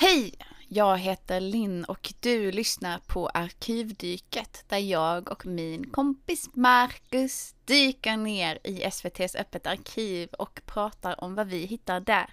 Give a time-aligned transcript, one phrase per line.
[0.00, 0.34] Hej!
[0.68, 8.16] Jag heter Linn och du lyssnar på Arkivdyket där jag och min kompis Marcus dyker
[8.16, 12.30] ner i SVTs Öppet arkiv och pratar om vad vi hittar där.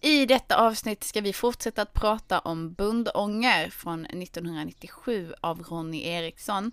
[0.00, 6.72] I detta avsnitt ska vi fortsätta att prata om Bundånger från 1997 av Ronny Eriksson.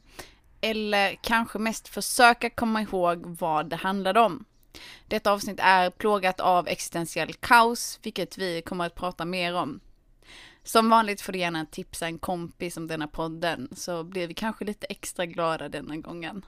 [0.62, 4.46] Eller kanske mest försöka komma ihåg vad det handlade om.
[5.08, 9.80] Detta avsnitt är plågat av existentiell kaos, vilket vi kommer att prata mer om.
[10.64, 14.66] Som vanligt får du gärna tipsa en kompis om denna podden, så blir vi kanske
[14.66, 16.46] lite extra glada denna gången.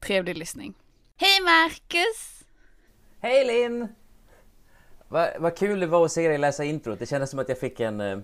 [0.00, 0.74] Trevlig lyssning.
[1.16, 2.44] Hej Marcus!
[3.20, 3.88] Hej Linn!
[5.08, 6.98] Vad va kul det var att se dig läsa introt.
[6.98, 8.00] Det kändes som att jag fick en...
[8.00, 8.18] eh,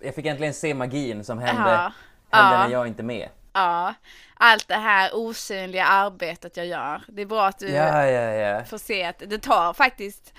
[0.00, 1.92] Jag fick äntligen se magin som hände, Ja.
[2.30, 2.64] hände Ja.
[2.66, 3.28] när jag inte är med.
[3.52, 3.94] Ja,
[4.34, 7.02] allt det här osynliga arbetet jag gör.
[7.08, 8.64] Det är bra att du Ja, ja, ja.
[8.64, 10.32] får se att det tar faktiskt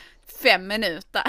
[0.43, 1.23] fem minuter.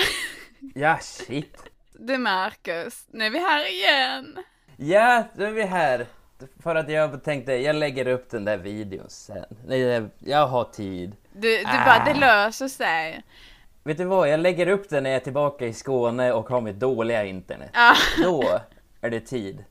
[0.75, 1.57] Ja, shit.
[1.99, 4.37] Du Marcus, nu är vi här igen.
[4.77, 6.07] Ja, då är vi här.
[6.63, 9.45] För att jag tänkte, jag lägger upp den där videon sen.
[9.67, 11.17] Nej, jag- har tid.
[11.33, 11.85] Du, du Ah.
[11.85, 13.23] bara, det löser sig.
[13.85, 16.61] Vet du vad, jag lägger upp den när jag är tillbaka i Skåne och har
[16.61, 17.71] mitt dåliga internet.
[17.75, 17.95] Ja.
[18.23, 18.61] Då
[19.01, 19.65] är det tid.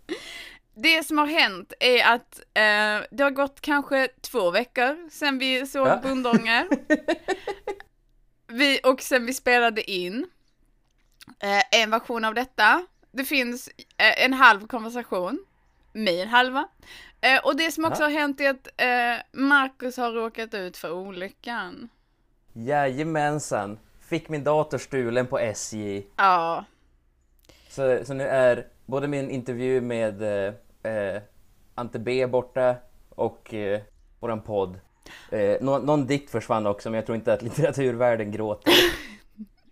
[0.76, 5.66] Det som har hänt är att eh, det har gått kanske två veckor sedan vi
[5.66, 6.00] såg Ja.
[6.04, 6.68] Bundånger.
[8.48, 10.28] vi, och sen vi spelade in
[11.40, 12.86] eh, en version av detta.
[13.12, 15.46] Det finns eh, en halv konversation,
[15.94, 16.68] min halva.
[17.22, 18.06] Eh, och det som också Ja.
[18.08, 21.90] har hänt är att eh, Marcus har råkat ut för olyckan.
[22.54, 23.80] Jajamensan.
[24.00, 26.04] Fick min dator stulen på SJ.
[26.18, 26.66] Ja,
[27.70, 30.54] Så, så nu är både min intervju med eh,
[30.94, 31.22] eh,
[31.76, 32.76] Ante B borta
[33.10, 33.82] och eh,
[34.20, 34.80] våran podd.
[35.32, 38.74] Eh, nå, någon dikt försvann också men jag tror inte att litteraturvärlden gråter.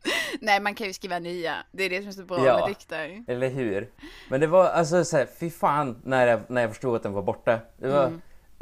[0.42, 1.56] nej man kan ju skriva nya.
[1.72, 2.60] Det är det som är så bra Ja.
[2.60, 3.24] med dikter.
[3.28, 3.90] Eller hur?
[4.30, 7.22] Men det var alltså såhär, fy fan när jag, när jag förstod att den var
[7.22, 7.60] borta.
[7.78, 8.04] Det var,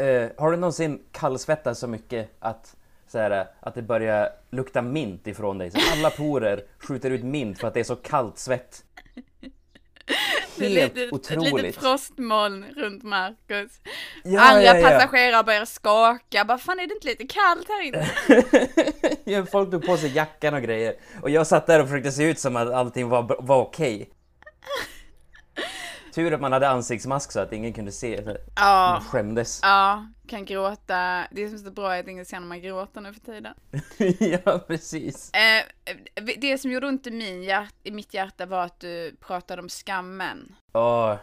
[0.05, 2.75] eh, har du någonsin kallsvettats så mycket att,
[3.07, 5.71] så här, att det börjar lukta mint ifrån dig?
[5.71, 8.83] Så alla porer skjuter ut mint för att det är så kallt svett.
[10.61, 11.53] Helt lite, ett otroligt.
[11.53, 13.71] litet frostmoln runt Marcus.
[14.23, 14.89] Ja, Andra ja, ja.
[14.89, 16.45] passagerare börjar skaka.
[16.45, 18.09] Bara, fan är det inte lite kallt här inne?
[19.23, 20.93] Ja, Folk tog på sig jackan och grejer.
[21.21, 24.09] Och jag satt där och försökte se ut som att allting var, var okej.
[26.13, 28.21] Tur att man hade ansiktsmask så att ingen kunde se.
[28.25, 29.59] Man Ja, skämdes.
[29.63, 31.27] ja, kan gråta.
[31.31, 33.53] Det som är så bra är att ingen ser när man gråter nu för tiden.
[34.45, 35.31] ja, precis.
[35.33, 35.63] Eh,
[36.37, 39.69] det som gjorde ont i, min hjärt, i mitt hjärta var att du pratade om
[39.69, 40.55] skammen.
[40.73, 41.15] Åh,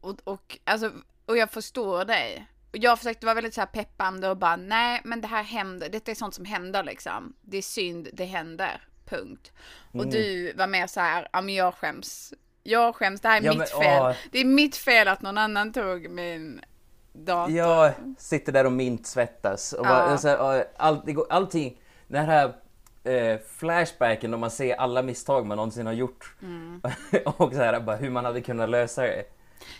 [0.00, 0.92] Och, och, alltså,
[1.26, 2.46] och jag förstår dig.
[2.72, 5.88] Och jag försökte vara väldigt så här peppande och bara nej men det här händer,
[5.88, 7.32] detta är sånt som händer liksom.
[7.40, 8.80] Det är synd, det händer.
[9.04, 9.52] Punkt.
[9.92, 10.10] Och Mm.
[10.10, 12.34] du var mer så här, ja men jag skäms.
[12.62, 14.02] Jag skäms, det här är Ja, mitt men, fel.
[14.02, 14.12] åh.
[14.32, 16.60] Det är mitt fel att någon annan tog min
[17.12, 17.56] dator.
[17.56, 19.72] jag sitter där och mintsvettas.
[19.72, 22.54] Och bara, så här, och allt, det går- allting, den här
[23.04, 26.34] eh, flashbacken då man ser alla misstag man någonsin har gjort.
[26.42, 26.80] Mm.
[27.24, 29.24] och så här, bara, hur man hade kunnat lösa det.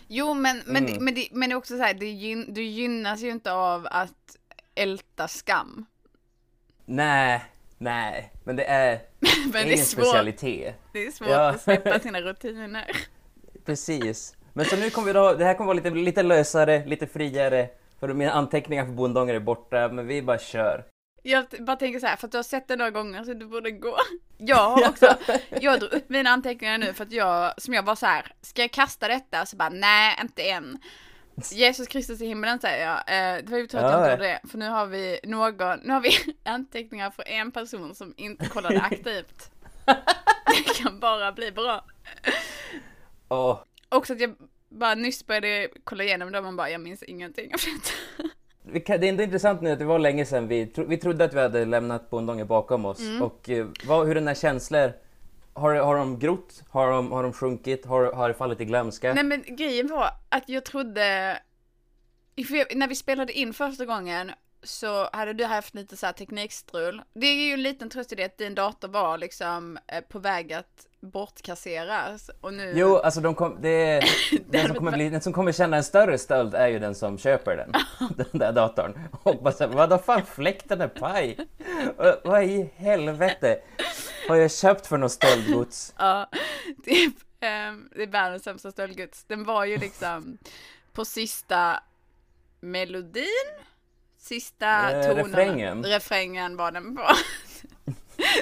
[0.07, 0.93] Jo men, men, Mm.
[0.93, 3.53] det, men, det, men det är också så här, det gyn, du gynnas ju inte
[3.53, 4.37] av att
[4.75, 5.85] älta skam.
[6.85, 7.43] Nej,
[7.83, 8.99] nej, men det är
[9.43, 10.75] Men det är svårt, specialitet.
[10.93, 11.49] det är svårt Ja.
[11.49, 12.91] att släppa sina rutiner.
[13.65, 14.35] Precis.
[14.53, 17.69] Men så nu kommer vi då, det här kommer vara lite, lite lösare, lite friare.
[17.99, 20.83] För mina anteckningar för bondånger är borta, men vi bara kör.
[21.23, 23.45] Jag bara tänker så här, för att du har sett det några gånger så du
[23.45, 23.97] borde gå.
[24.37, 25.15] Jag har också,
[25.61, 28.61] jag drog upp mina anteckningar nu för att jag, som jag var så här, ska
[28.61, 29.45] jag kasta detta?
[29.45, 30.77] Så bara, nej inte än.
[31.51, 32.97] Jesus Kristus i himlen säger jag.
[32.97, 33.97] Eh, det var ju tur att jag Ja.
[33.99, 36.11] inte gjorde det, för nu har vi någon, nu har vi
[36.43, 39.51] anteckningar för en person som inte kollade aktivt.
[40.45, 41.85] Det kan bara bli bra.
[43.29, 44.35] Åh, Också att jag
[44.69, 47.59] bara nyss började kolla igenom dem och man bara, jag minns ingenting av
[48.73, 48.97] detta.
[48.97, 51.33] det är ändå intressant nu att det var länge sedan vi, tro, vi trodde att
[51.33, 52.99] vi hade lämnat bondånger bakom oss.
[52.99, 53.21] Mm.
[53.21, 54.93] Och eh, vad, hur den här känslor,
[55.53, 56.63] har, har de grott?
[56.69, 57.85] Har de, har de sjunkit?
[57.85, 59.13] Har, har det fallit i glömska?
[59.13, 61.39] Nej men grejen var att jag trodde,
[62.75, 64.31] när vi spelade in första gången
[64.63, 67.01] så hade du haft lite så här teknikstrul.
[67.13, 70.19] Det är ju en liten tröst i det att din dator var liksom eh, på
[70.19, 72.73] väg att bortkasseras och nu...
[72.75, 74.03] Jo, alltså de kom, det,
[74.49, 77.17] den, som kommer bli, den som kommer känna en större stöld är ju den som
[77.17, 77.73] köper den,
[78.15, 78.99] den där datorn.
[79.23, 81.37] Och bara såhär, vadå fan fläkten är paj?
[82.23, 83.59] Vad i helvete
[84.27, 85.93] har jag köpt för något stöldgods?
[85.97, 86.29] Ja,
[86.85, 89.23] typ, ehm, det är världens sämsta stöldgods.
[89.23, 90.37] Den var ju liksom
[90.93, 91.79] på sista
[92.59, 93.25] melodin,
[94.17, 95.27] sista Eh, tonerna.
[95.27, 95.83] refrängen.
[95.83, 97.03] Refrängen var den på.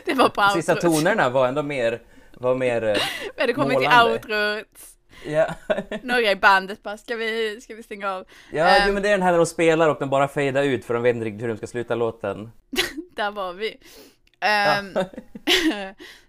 [0.05, 2.01] det var på Sista tonerna var ändå mer,
[2.41, 2.97] var mer eh,
[3.37, 4.13] hade kommit till Målande.
[4.13, 4.79] outrot.
[5.25, 5.55] Ja,
[6.03, 8.25] Några i bandet bara, ska vi, ska vi stänga av?
[8.51, 8.83] ja Ehm.
[8.87, 10.93] jo, men det är den här när de spelar och de bara fejdar ut för
[10.93, 12.51] de vet inte riktigt hur de ska sluta låten.
[13.15, 13.77] Där var vi.
[14.39, 14.93] Ehm,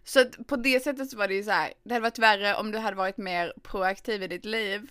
[0.05, 2.55] så att på det sättet så var det ju så här, det hade varit värre
[2.55, 4.83] om du hade varit mer proaktiv i ditt liv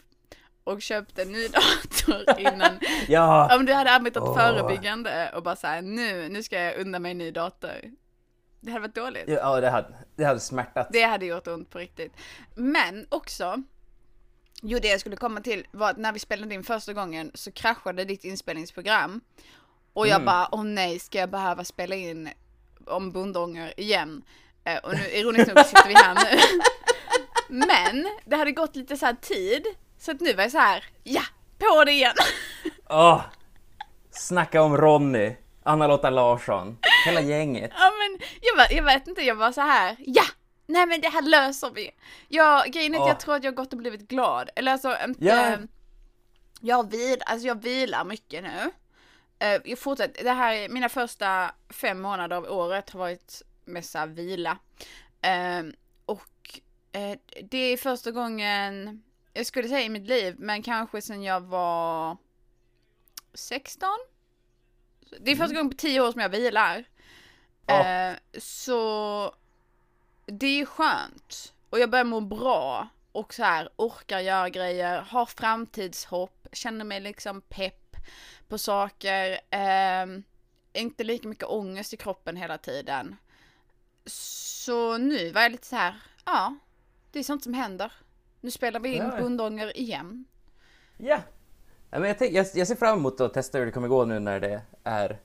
[0.63, 2.79] och köpt en ny dator innan.
[3.07, 4.37] Ja, Om du hade arbetat Åh.
[4.37, 7.71] förebyggande och bara så här, nu, nu ska jag unna mig en ny dator.
[8.61, 9.23] Det hade varit dåligt.
[9.27, 10.87] ja det, hade, det hade smärtat.
[10.91, 12.13] Det hade gjort ont på riktigt.
[12.55, 13.63] Men också,
[14.61, 17.51] jo det jag skulle komma till var att när vi spelade in första gången så
[17.51, 19.21] kraschade ditt inspelningsprogram.
[19.93, 20.25] Och jag Mm.
[20.25, 22.29] bara, åh nej, ska jag behöva spela in
[22.87, 24.23] om bondånger igen?
[24.63, 26.39] Eh, och nu, ironiskt nog sitter vi här nu.
[27.65, 29.65] Men det hade gått lite så tid,
[29.97, 31.21] så att nu var jag så här, ja,
[31.57, 32.15] på det igen.
[32.89, 33.21] Åh!
[34.11, 37.71] Snacka om Ronny, Anna-Lotta Larsson, hela gänget.
[37.77, 40.23] Ja men jag, var, jag vet inte, jag var så här, ja!
[40.67, 41.91] Nej men det här löser vi.
[42.27, 43.07] Jag, grejen är att Åh.
[43.07, 44.49] jag tror att jag har gått och blivit glad.
[44.55, 45.57] Eller alltså, inte, Ja.
[46.61, 48.71] jag, vil, alltså jag vilar mycket nu.
[49.39, 53.91] Eh, Jag fortsätter, det här, är- mina första fem månader av året har varit mest
[53.91, 54.57] så vila.
[55.21, 55.63] Eh,
[56.05, 56.59] Och
[56.91, 59.03] eh, det är första gången,
[59.33, 62.17] jag skulle säga i mitt liv, men kanske sedan jag var
[63.33, 63.89] 16?
[65.19, 66.83] Det är första gången på tio år som jag vilar.
[67.65, 67.87] Ja.
[67.87, 69.35] Eh, så
[70.25, 71.53] det är skönt.
[71.69, 72.87] Och jag börjar må bra.
[73.11, 77.95] Och så här orkar göra grejer, har framtidshopp, känner mig liksom pepp
[78.47, 79.39] på saker.
[79.49, 80.05] Eh,
[80.73, 83.15] inte lika mycket ångest i kroppen hela tiden.
[84.05, 86.55] Så nu var jag lite så här, ja,
[87.11, 87.93] det är sånt som händer.
[88.41, 89.21] Nu spelar vi in Ja.
[89.21, 90.25] Bondånger igen.
[90.97, 91.21] Ja.
[91.99, 94.19] Men jag, tänk, jag, jag ser fram emot att testa hur det kommer gå nu
[94.19, 95.19] när det är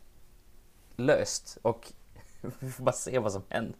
[0.96, 1.92] löst och
[2.58, 3.76] vi får bara se vad som händer.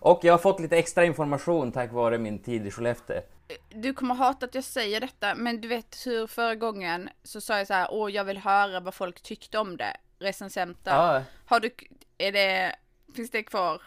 [0.00, 3.20] Och jag har fått lite extra information tack vare min tid i Skellefteå.
[3.68, 7.58] Du kommer hata att jag säger detta, men du vet hur förra gången så sa
[7.58, 10.90] jag så här, åh jag vill höra vad folk tyckte om det, recensenter.
[10.90, 11.22] Ja.
[11.46, 11.70] Har du,
[12.18, 12.76] är det,
[13.14, 13.82] finns det kvar?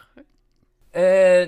[0.92, 1.02] Eh,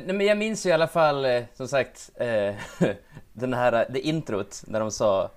[0.05, 2.55] nej, men jag minns ju i alla fall, eh, som sagt, eh,
[3.33, 5.31] den här, det introt när de sa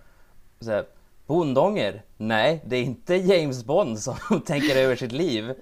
[0.60, 0.86] så här,
[1.28, 2.02] Bondånger?
[2.18, 5.50] Nej, det är inte James Bond som tänker över sitt liv.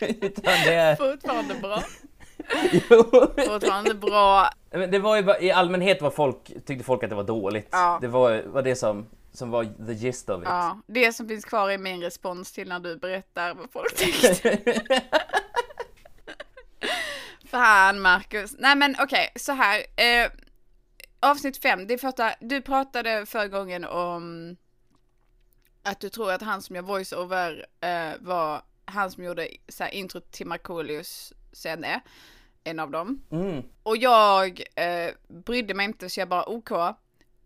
[0.00, 0.96] Utan det är...
[0.96, 1.82] Fortfarande bra.
[2.72, 3.04] Jo.
[3.46, 4.50] Fortfarande bra.
[4.70, 7.68] Men det var ju bara, i allmänhet var folk, tyckte folk att det var dåligt.
[7.70, 7.98] Ja.
[8.00, 10.48] Det var, var det som, som var the gist of it.
[10.48, 14.58] Ja, det som finns kvar är min respons till när du berättar vad folk tyckte.
[17.50, 18.54] Fan Marcus.
[18.58, 19.78] Nej men okej, så här.
[19.78, 20.30] Eh,
[21.30, 24.56] avsnitt fem, det första, du pratade förra gången om
[25.82, 29.94] att du tror att han som gör voiceover eh, var han som gjorde så här,
[29.94, 32.00] intro till Markoolios CD.
[32.64, 33.22] En av dem.
[33.30, 33.62] Mm.
[33.82, 36.70] Och jag eh, brydde mig inte så jag bara OK.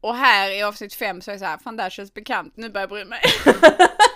[0.00, 2.56] Och här i avsnitt fem så är jag så här, fan det här känns bekant,
[2.56, 3.20] nu börjar jag bry mig.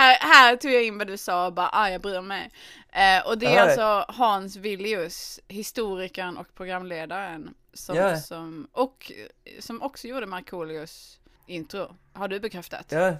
[0.00, 2.50] här, här tog jag in vad du sa och bara, ah jag bryr mig.
[2.92, 3.62] Eh, och det är Ja.
[3.62, 7.54] alltså Hans Villius, historikern och programledaren.
[7.72, 8.16] Som, Ja.
[8.16, 9.12] som, och
[9.58, 11.96] som också gjorde Markoolios intro.
[12.12, 12.86] Har du bekräftat?
[12.92, 13.16] Ja.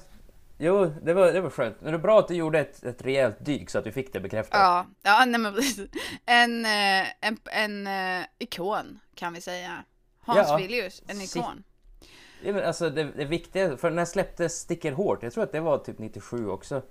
[0.59, 1.81] Jo, det var, det var skönt.
[1.81, 4.13] Men det är bra att du gjorde ett, ett rejält dyk så att vi fick
[4.13, 4.61] det bekräftat.
[4.61, 5.89] Ja, ja nej men precis.
[6.27, 9.85] En, eh, en, en eh, ikon kan vi säga.
[10.21, 10.57] Hans Ja.
[10.57, 11.65] Villius, en ikon.
[12.45, 15.23] Ja, men alltså det, det viktiga, för när släpptes Sticker hårt?
[15.23, 16.83] Jag tror att det var typ 97 också.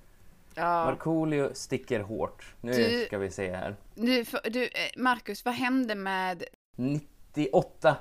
[0.56, 0.86] Ja.
[0.86, 2.56] Markoolio sticker hårt.
[2.62, 3.76] Nu Du- ska vi se här.
[3.96, 6.44] Du, du, eh, Marcus, vad hände med,
[6.76, 7.96] 98.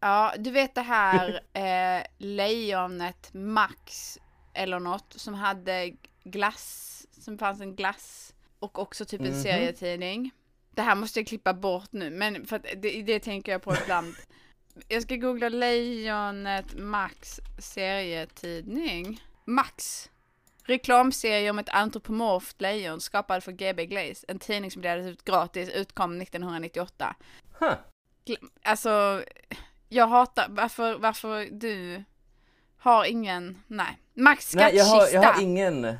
[0.00, 4.18] ja, du vet det här eh, lejonet Max
[4.54, 5.92] eller något som hade
[6.24, 9.42] glass, som fanns en glass och också typ en Mhm.
[9.42, 10.30] serietidning.
[10.70, 13.74] Det här måste jag klippa bort nu, men för att det, det tänker jag på
[13.82, 14.14] ibland.
[14.88, 19.20] Jag ska googla lejonet Max serietidning.
[19.44, 20.10] Max.
[20.64, 24.24] Reklamserie om ett antropomorft lejon skapad för GB Glaze.
[24.28, 27.16] En tidning som delades ut gratis, utkom 1998.
[27.58, 27.72] Huh.
[28.62, 29.22] Alltså,
[29.88, 32.04] jag hatar, varför, varför du
[32.78, 33.98] har ingen, nej.
[34.14, 35.18] Max Nej, jag skattkista.
[35.18, 35.96] har, jag har ingen,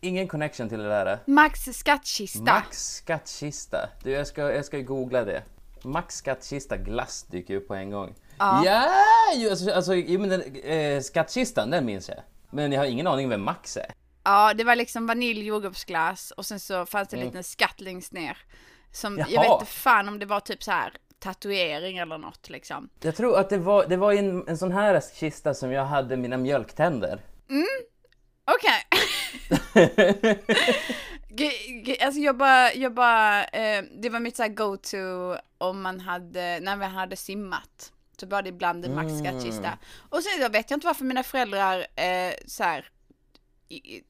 [0.00, 1.18] ingen connection till det där.
[1.26, 2.42] Max skattkista.
[2.54, 3.88] Max skattkista.
[4.02, 5.42] Du, jag ska, jag ska googla det.
[5.86, 8.14] Max skattkista glass dyker upp på en gång.
[8.38, 8.62] Ja.
[8.64, 12.18] Ja, alltså, alltså jo, men den, eh, skattkistan, den minns jag.
[12.50, 13.86] Men jag har ingen aning vem Max är.
[14.24, 17.30] Ja, det var liksom vanilj, jordgubbsglass och sen så fanns det en Mm.
[17.30, 18.38] liten skatt längst ner.
[18.92, 19.42] Som, jag Jaha.
[19.42, 22.88] vet inte fan om det var typ så här tatuering eller något liksom.
[23.00, 26.16] Jag tror att det var, det var en, en sån här kista som jag hade
[26.16, 27.20] mina mjölktänder.
[28.44, 28.86] Okej.
[29.74, 30.38] Ge- ge-
[32.00, 36.76] Alltså jag bara, jag bara, eh, det var mitt så go-to om man hade, när
[36.76, 37.92] vi hade simmat.
[38.20, 39.24] Så var det ibland en Max Mm.
[39.24, 39.78] skattkista.
[40.10, 42.88] Och sen jag vet jag inte varför mina föräldrar eh, så här,
[43.68, 44.04] i, i,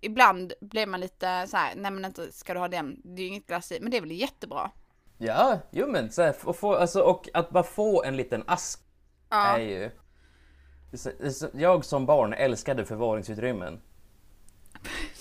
[0.00, 3.24] ibland blev man lite så här, nej men inte ska du ha den, det är
[3.24, 4.70] ju inget glass i, men det är väl jättebra.
[5.18, 8.80] Ja, jo men så här, och, få, alltså, och att bara få en liten ask
[9.30, 9.58] Ja.
[9.58, 9.90] är ju...
[11.52, 13.80] Jag som barn älskade förvaringsutrymmen.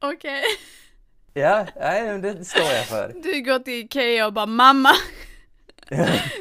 [0.00, 0.42] Okej.
[1.34, 3.12] Ja, nej, det står jag för.
[3.22, 4.90] Du går till Ikea och bara mamma.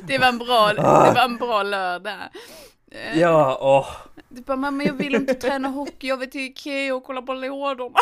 [0.03, 2.13] det var en bra, det var en bra lördag.
[2.91, 3.87] Eh, Ja, åh.
[4.29, 7.33] Du bara mamma jag vill inte träna hockey, jag vill till Ikea och kolla på
[7.33, 7.99] lådorna.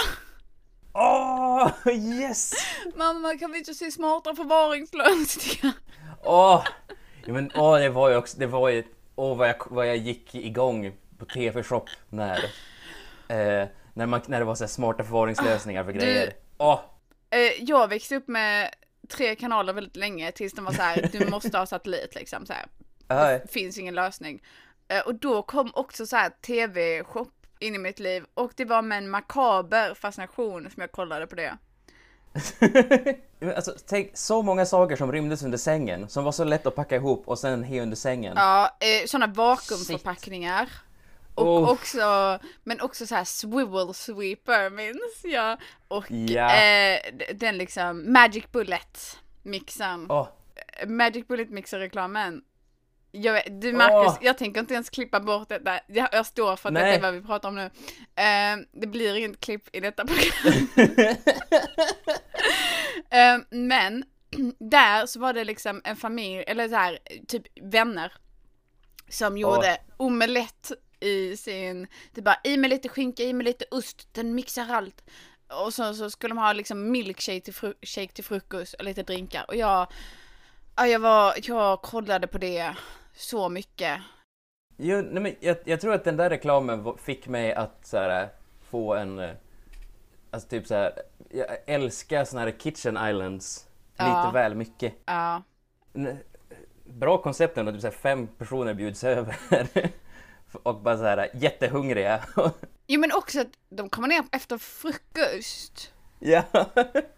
[0.94, 2.54] Åh, yes!
[2.96, 5.74] Mamma kan vi inte se smarta förvaringslösningar?
[6.24, 6.64] Åh!
[7.26, 8.84] Ja, men åh, det var ju också, det var ju,
[9.16, 12.44] åh vad jag, vad jag gick igång på TV-shop när,
[13.28, 16.34] eh, när, man, när det var så smarta förvaringslösningar för Du- grejer.
[16.58, 16.80] Åh!
[17.30, 18.70] Eh, jag växte upp med
[19.10, 22.54] tre kanaler väldigt länge tills de var så här, du måste ha satellit liksom så
[22.54, 22.66] här.
[23.08, 23.40] aj.
[23.46, 24.42] Det finns ingen lösning.
[24.88, 27.28] Eh, och då kom också så här tv-shop
[27.60, 31.36] in i mitt liv och det var med en makaber fascination som jag kollade på
[31.36, 31.58] det.
[33.56, 36.96] Alltså, tänk så många saker som rymdes under sängen, som var så lätt att packa
[36.96, 38.34] ihop och sen he under sängen.
[38.38, 40.70] Ja, eh, sådana vakuumförpackningar.
[41.36, 41.70] Och Oh.
[41.70, 45.58] också, men också så här swivel sweeper minns jag.
[45.88, 46.56] Och Ja.
[46.56, 47.00] eh,
[47.36, 50.06] den liksom Magic Bullet mixen.
[50.10, 50.28] Åh,
[50.88, 52.42] Magic Bullet mixer reklamen.
[53.12, 54.18] Jag, du Marcus, Åh.
[54.22, 55.80] jag tänker inte ens klippa bort detta.
[55.88, 56.84] Jag, jag står för att Nej.
[56.84, 57.64] detta är vad vi pratar om nu.
[58.16, 60.68] Eh, det blir inget klipp i detta program.
[63.10, 64.04] Eh, men
[64.60, 68.14] där så var det liksom en familj, eller så här, typ vänner.
[69.10, 74.08] Som gjorde omelett i sin, det bara i med lite skinka, i med lite ost,
[74.12, 75.04] den mixar allt.
[75.64, 79.04] Och så, så skulle de ha liksom milkshake till, fru- shake till frukost och lite
[79.04, 79.46] drinkar.
[79.48, 79.88] Och jag,
[80.76, 82.76] ja, jag var, jag kollade på det
[83.16, 84.00] så mycket.
[84.78, 88.30] Jo, nej, men jag, jag tror att den där reklamen fick mig att så här,
[88.70, 89.20] få en...
[89.20, 89.30] eh,
[90.32, 90.94] Alltså typ så här,
[91.30, 94.06] jag älskar såna här kitchen islands Ja.
[94.24, 94.94] lite väl mycket.
[95.06, 95.44] Ja,
[96.86, 99.36] Bra koncept ändå, typ så här, fem personer bjuds över
[100.64, 102.24] och bara så här jättehungriga.
[102.88, 105.94] Jo men också att de kommer ner efter frukost.
[106.20, 106.44] ja.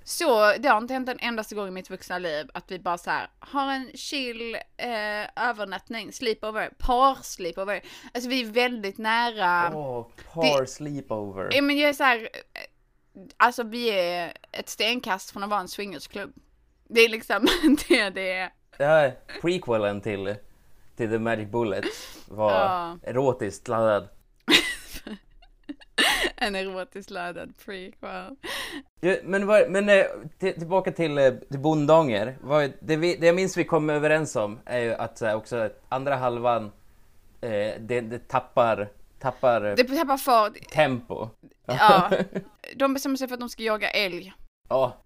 [0.04, 2.98] Så det har inte hänt en endaste gång i mitt vuxna liv att vi bara
[2.98, 7.82] så här har en chill eh, övernattning, sleepover, par sleepover.
[8.14, 9.78] Alltså vi är väldigt nära.
[9.78, 11.50] Åh, par sleepover.
[11.52, 15.60] Ja men jag är så här, eh, alltså vi är ett stenkast från att vara
[15.62, 16.34] en swingersklubb.
[16.90, 17.48] Det är liksom
[17.88, 18.50] det det är.
[18.78, 20.36] Ja, prequelen till,
[20.98, 21.86] till The Magic Bullet
[22.28, 22.98] var Ja.
[23.04, 24.08] erotiskt laddad.
[26.36, 28.36] En erotiskt laddad prequel.
[29.02, 30.06] Ja, men vad- men eh,
[30.40, 32.38] till, tillbaka till, eh, till Bondanger.
[32.42, 36.16] Vad- Det, vi, det jag minns vi kom överens om är ju att också andra
[36.16, 36.66] halvan
[37.42, 37.50] eh,
[37.80, 38.90] det, det tappar,
[39.20, 40.54] tappar eh, Det tappar fart.
[40.72, 41.30] tempo.
[41.66, 42.12] Ja.
[42.76, 44.34] De bestämmer sig för att de ska jaga älg.
[44.70, 44.98] Ja,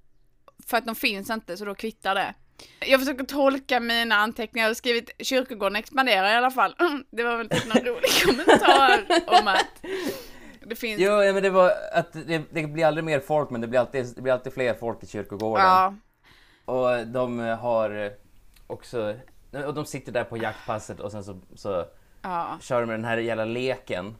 [0.67, 2.33] För att de finns inte, så då kvittar det.
[2.79, 6.75] Jag försöker tolka mina anteckningar, jag har skrivit kyrkogården expanderar i alla fall.
[7.11, 9.85] Det var väl typ någon rolig kommentar om att
[10.65, 11.01] det finns...
[11.01, 13.79] Jo, ja, men det var att det, det blir aldrig mer folk men det blir
[13.79, 15.65] alltid, det blir alltid fler folk i kyrkogården.
[15.65, 15.95] Ja,
[16.65, 18.11] Och de har
[18.67, 19.15] också,
[19.65, 21.85] och de sitter där på jaktpasset och sen så, så
[22.21, 24.15] ja, kör de med den här jävla leken.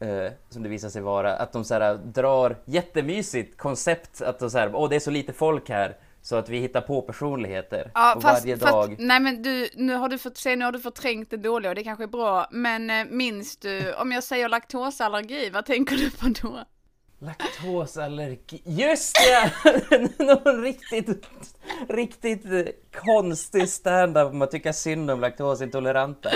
[0.00, 4.50] Eh, som det visar sig vara, att de så här, drar jättemysigt koncept att de
[4.50, 7.90] så här, åh det är så lite folk här så att vi hittar på personligheter
[7.94, 8.96] ja och fast, varje fast, dag.
[8.98, 11.74] nej men du, nu har du fått se, nu har du förträngt det dåliga och
[11.74, 16.10] det kanske är bra, men eh, minns du, om jag säger laktosallergi, vad tänker du
[16.10, 16.64] på då?
[17.18, 19.52] Laktosallergi, just det!
[20.24, 21.28] Någon riktigt,
[21.88, 22.62] riktigt eh,
[22.94, 26.30] konstig stand-up om att tycka synd om laktosintoleranta.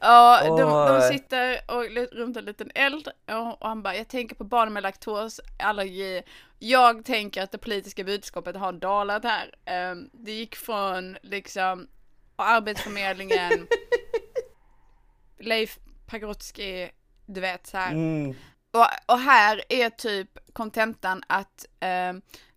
[0.00, 1.00] Ja, de, de Åh.
[1.08, 4.82] sitter och runt en liten eld och, och han bara, jag tänker på barn med
[4.82, 6.22] laktosallergi.
[6.58, 9.54] Jag tänker att det politiska budskapet har dalat här.
[9.64, 11.88] Ehm, det gick från liksom
[12.36, 13.66] Arbetsförmedlingen,
[15.38, 16.88] Leif Pagrotsky,
[17.26, 17.92] du vet så här.
[17.92, 18.34] Mm.
[18.72, 21.66] Och, och här är typ kontentan att,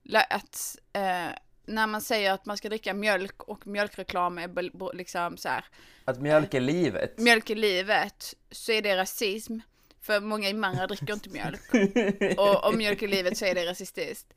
[0.03, 1.27] la- att eh,
[1.65, 5.65] när man säger att man ska dricka mjölk och mjölkreklam är liksom så här
[6.05, 7.17] Att mjölk är livet.
[7.17, 9.59] mjölk i livet så är det rasism.
[10.01, 11.61] För många invandrare dricker inte mjölk.
[12.39, 14.33] Och om mjölk i livet så är det rasistiskt.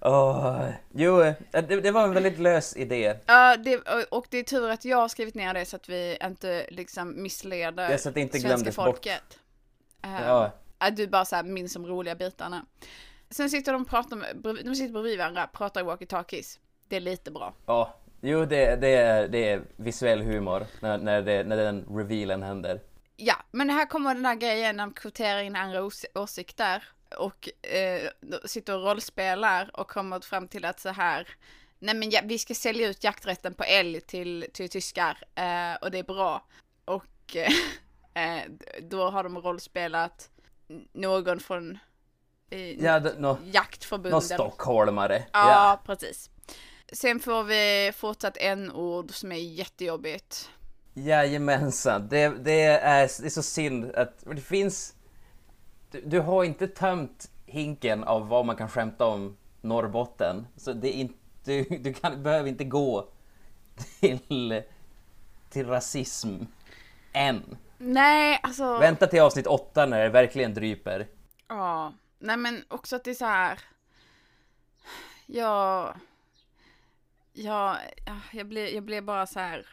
[0.00, 3.14] Åh, jo, eh, det, det var en väldigt lös idé.
[3.26, 3.76] Ja, det,
[4.10, 7.22] och- det är tur att jag har skrivit ner det så att vi inte liksom
[7.22, 8.84] missleder Ja, så att det inte svenska glömdes bort.
[8.86, 9.38] folket.
[10.04, 10.52] Eh, Ja.
[10.78, 12.66] Att du bara så här minns de roliga bitarna.
[13.32, 16.58] Sen sitter de och pratar med, de sitter bredvid varandra, pratar i walkie-talkies.
[16.88, 17.54] Det är lite bra.
[17.66, 22.42] Ja, jo det, det, är, det är visuell humor när, när, det, när den revealen
[22.42, 22.80] händer.
[23.16, 26.84] Ja, men här kommer den här grejen när de kvoterar in andra ås- åsikter
[27.18, 28.10] och eh,
[28.44, 31.28] sitter och rollspelar och kommer fram till att så här,
[31.78, 35.90] nej men ja, vi ska sälja ut jakträtten på älg till, till tyskar eh, och
[35.90, 36.44] det är bra.
[36.84, 37.36] Och
[38.14, 38.42] eh,
[38.82, 40.30] då har de rollspelat
[40.92, 41.78] någon från
[42.52, 44.12] eh, Ja, det, nå, jaktförbundet.
[44.12, 45.24] någon stockholmare.
[45.32, 46.30] Ja, precis.
[46.92, 50.50] Sen får vi fortsatt n-ord som är jättejobbigt.
[50.94, 54.94] Jajamensan, det, det, är, det är så synd att det finns...
[55.90, 60.46] Du, du har inte tömt hinken av vad man kan skämta om Norrbotten.
[60.56, 63.08] Så det är inte, du, du kan, behöver inte gå
[64.00, 64.62] till,
[65.50, 66.36] till rasism
[67.12, 67.56] än.
[67.78, 68.78] Nej, alltså.
[68.78, 71.06] Vänta till avsnitt åtta när det verkligen dryper.
[71.48, 71.92] Ja,
[72.22, 73.58] nej men också att det är så här.
[75.26, 75.96] Jag,
[77.32, 77.76] jag,
[78.06, 79.66] ja, jag blir, jag blir bara så här.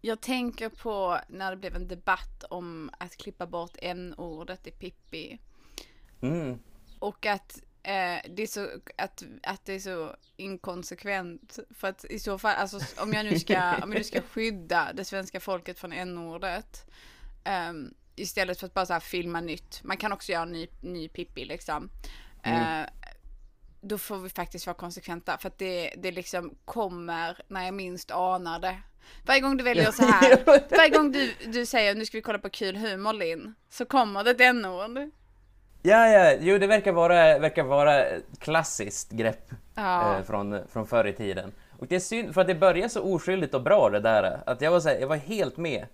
[0.00, 5.38] Jag tänker på när det blev en debatt om att klippa bort n-ordet i Pippi.
[6.20, 6.58] Mm.
[6.98, 11.58] Och att, eh, det är så, att, att det är så inkonsekvent.
[11.70, 14.92] För att i så fall, alltså om jag nu ska, om jag nu ska skydda
[14.92, 16.90] det svenska folket från n-ordet.
[17.44, 19.80] ehm, istället för att bara så här filma nytt.
[19.84, 21.90] Man kan också göra en ny, ny Pippi liksom.
[22.44, 22.80] Eh,
[23.80, 25.38] då får vi faktiskt vara konsekventa.
[25.38, 28.76] För att det, det liksom kommer när jag minst anar det.
[29.26, 30.42] Varje gång du väljer så här,
[30.76, 34.24] varje gång du, du säger nu ska vi kolla på kul humor Linn, så kommer
[34.24, 35.10] det ett n-ord.
[35.82, 40.16] Ja, ja, jo det verkar vara, verkar vara ett klassiskt grepp Ja.
[40.16, 41.52] eh, från, från förr i tiden.
[41.78, 44.60] Och det är synd, för att det börjar så oskyldigt och bra det där, att
[44.60, 45.86] jag var, så här, jag var helt med.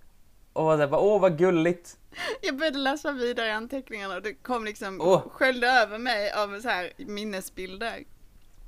[0.59, 1.97] Och var så här, bara, åh vad gulligt!
[2.43, 5.29] Jag började läsa vidare i anteckningarna och det kom liksom, Åh.
[5.29, 8.05] sköljde över mig av så här minnesbilder.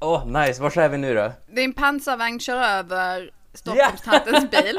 [0.00, 1.32] Åh, nice, var är vi nu då?
[1.52, 4.78] Det är en pansarvagn kör över Stockholmstantens bil.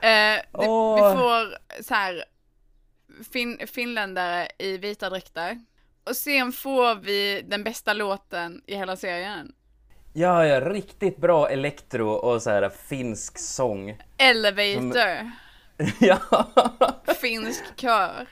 [0.00, 1.16] det, Vi Åh.
[1.16, 2.24] får så här
[3.32, 5.64] fin, finländare i vita dräkter.
[6.04, 9.52] Och sen får vi den bästa låten i hela serien.
[10.16, 13.98] Ja, ja, riktigt bra elektro och så här finsk sång.
[14.16, 15.30] Elevator,
[16.00, 16.18] ja!
[17.20, 18.26] finsk kör.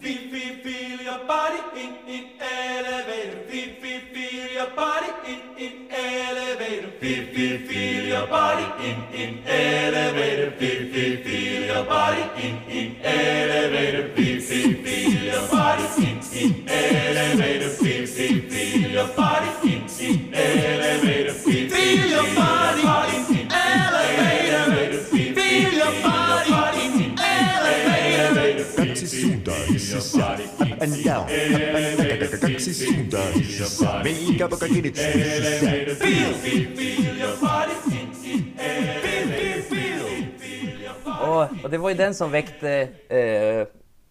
[0.00, 3.42] Feel, feel, feel your body in, in elevator.
[3.50, 6.90] Feel, feel, feel your body in, in elevator.
[6.92, 10.52] Feel, feel, feel your body in, in elevator.
[10.52, 14.08] Feel, feel, feel your body in, in elevator.
[14.14, 17.68] Feel, feel, feel your body in, in elevator.
[17.68, 21.32] Feel, feel, feel your body in, in elevator.
[21.34, 22.99] Feel, feel your body
[41.22, 43.66] Och, och det var ju den som väckte eh,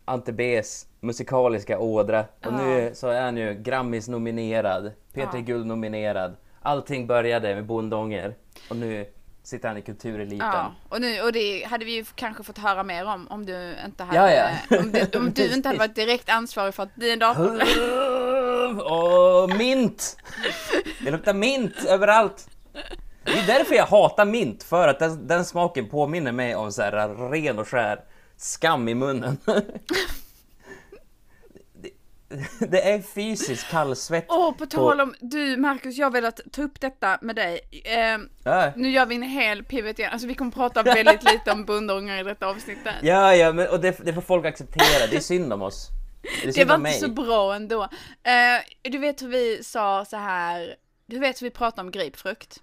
[0.06, 2.26] Ante B's musikaliska ådra.
[2.46, 6.36] Och nu så är han ju Grammis-nominerad, P3 Guld-nominerad.
[6.62, 8.34] Allting började med Bondånger
[8.70, 9.06] och nu
[9.44, 10.48] sitter han i kultureliten.
[10.48, 13.76] Ja, och, nu, och det hade vi ju kanske fått höra mer om om du
[13.86, 14.32] inte hade, Ja,
[14.70, 14.78] ja.
[14.80, 17.62] Om, du, om du inte hade varit direkt ansvarig för att bli en dator.
[18.84, 20.18] Åh, mint!
[21.04, 22.48] Det luktar mint överallt.
[23.24, 26.82] Det är därför jag hatar mint, för att den, den smaken påminner mig om så
[26.82, 28.00] här ren och skär
[28.38, 29.38] skam i munnen.
[32.60, 34.26] Det, är fysisk kallsvett.
[34.30, 37.60] Åh, på tal om, du Marcus, jag har velat ta upp detta med dig.
[37.86, 41.52] Eh, Ja, nu gör vi en hel pivot igen, alltså vi kommer prata väldigt lite
[41.52, 42.96] om bundångar i detta avsnittet.
[43.02, 45.08] ja, ja men, och det, det får folk acceptera.
[45.10, 45.88] Det är synd om oss.
[46.44, 47.84] Det, Det var inte så bra ändå.
[48.24, 52.60] Eh, du vet hur vi sa så här, du vet hur vi pratade om grapefrukt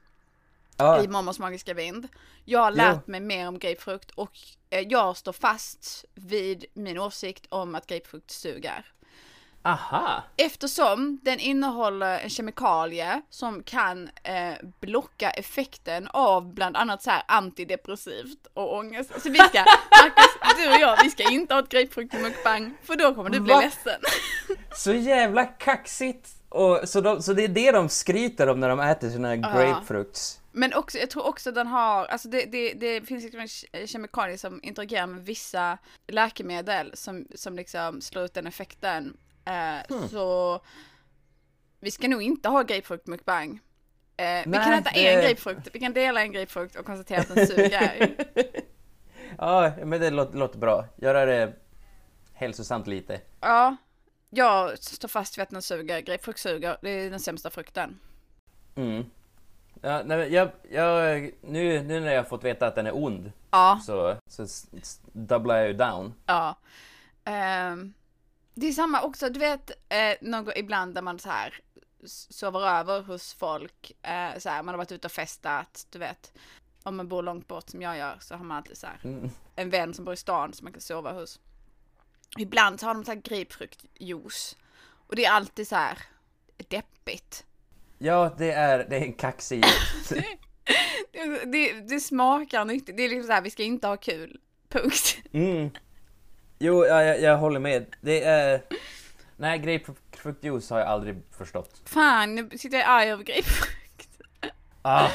[0.76, 2.08] Ja, i Mormors magiska vind.
[2.44, 4.38] Jag har lärt mig mer om grapefrukt och
[4.70, 8.84] eh, jag står fast vid min åsikt om att grapefrukt suger.
[9.66, 10.22] Aha!
[10.36, 17.22] Eftersom den innehåller en kemikalie som kan eh, blocka effekten av bland annat så här
[17.28, 19.10] antidepressivt och ångest.
[19.22, 19.58] Så vi ska,
[20.02, 23.30] Marcus, du och jag, vi ska inte ha ett grapefrukt i mukbang för då kommer
[23.30, 23.60] du bli Va?
[23.60, 24.00] ledsen.
[24.76, 26.28] Så jävla kaxigt!
[26.48, 30.40] Och, så, de, så det är det de skryter om när de äter sina grapefrukts.
[30.52, 33.86] Men också, jag tror också den har, alltså det, det, det finns liksom en ke-
[33.86, 39.16] kemikalie som interagerar med vissa läkemedel som, som liksom slår ut den effekten.
[39.46, 40.60] Eh, Så
[41.80, 43.60] vi ska nog inte ha grapefrukt mukbang.
[44.16, 47.34] Eh, vi kan äta det- en grapefrukt, vi kan dela en grapefrukt och konstatera att
[47.34, 48.16] den suger.
[49.38, 50.84] Ja, men det låter, låter bra.
[50.96, 51.52] Göra det
[52.34, 53.20] hälsosamt lite.
[53.40, 53.76] ja,
[54.30, 56.00] jag står fast vid att den suger.
[56.00, 57.98] Grapefrukt suger, det är den sämsta frukten.
[58.74, 59.04] Mm.
[59.80, 63.80] Ja, nej, jag, jag, nu, nu när jag fått veta att den är ond Ja,
[63.86, 64.46] så, så
[65.12, 66.14] dubblar jag ju down.
[66.26, 66.58] ja.
[67.24, 67.94] Ehm,
[68.56, 71.60] det är samma också, du vet, eh, något ibland där man så här
[72.04, 76.32] sover över hos folk, eh, så här, man har varit ute och festat, du vet.
[76.82, 79.30] Om man bor långt bort som jag gör så har man alltid så här Mm.
[79.56, 81.40] en vän som bor i stan som man kan sova hos.
[82.38, 84.56] Ibland så har de så här grapefruktjuice.
[85.06, 85.98] Och det är alltid så här
[86.68, 87.44] deppigt.
[87.98, 89.64] Ja, det är, det är en kaxig
[91.12, 92.96] Det, det, det smakar nyttigt.
[92.96, 94.40] Det är liksom så här, vi ska inte ha kul.
[94.68, 95.16] Punkt.
[95.32, 95.70] mm.
[96.58, 97.86] Jo, ja, jag, jag håller med.
[98.00, 98.60] Det är...
[99.36, 101.80] Nej, grapefruktjuice har jag aldrig förstått.
[101.84, 104.08] Fan, nu sitter jag arg över grapefrukt.
[104.82, 105.08] Ah,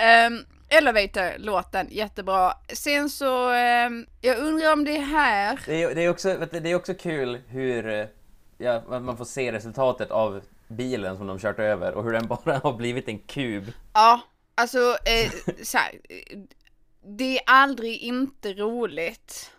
[0.00, 2.52] Um, Elevator-låten, jättebra.
[2.68, 5.60] Sen så, ehm, jag undrar om det är här.
[5.66, 8.06] det, är, det, är också, du, det är också kul hur eh,
[8.58, 12.58] ja, man får se resultatet av bilen som de kört över och hur den bara
[12.58, 13.72] har blivit en kub.
[13.92, 14.20] Ja,
[14.54, 16.38] alltså eh, så här, eh,
[17.02, 19.50] Det är aldrig inte roligt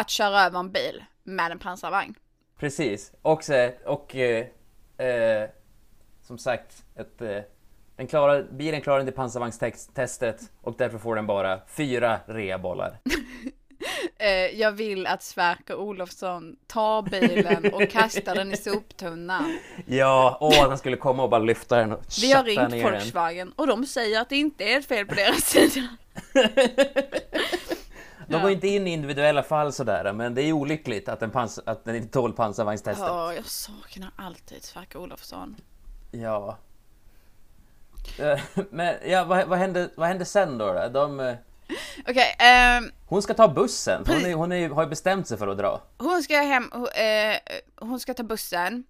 [0.00, 2.14] att köra över en bil med en pansarvagn.
[2.58, 3.12] Precis.
[3.22, 4.46] Och, så, och eh,
[4.98, 5.48] eh,
[6.22, 7.38] som sagt, ett, eh,
[7.96, 12.98] den klarar, bilen klarar inte pansarvagnstestet och därför får den bara fyra reabollar.
[14.20, 19.58] Eh, jag vill att Sverker Olofsson tar bilen och kastar den i soptunnan.
[19.86, 22.92] Ja, åh, han skulle komma och bara lyfta den och Vi har ringt ner den.
[22.92, 25.88] Volkswagen och de säger att det inte är ett fel på deras sida.
[28.28, 31.60] De går inte in i individuella fall sådär, men det är olyckligt att den, pans-
[31.66, 33.06] att den inte tål pansarvagnstestet.
[33.06, 35.56] Ja, jag saknar alltid Sverker Olofsson.
[36.10, 36.58] Ja.
[38.18, 40.72] Eh, Men ja, vad, vad, hände, vad hände sen då?
[40.72, 40.88] då?
[40.88, 41.34] De, eh,
[42.08, 45.48] Okej, ehm, hon ska ta bussen, hon, är, hon är, har ju bestämt sig för
[45.48, 45.82] att dra.
[45.98, 47.36] hon ska hem, eh,
[47.76, 48.84] hon ska ta bussen.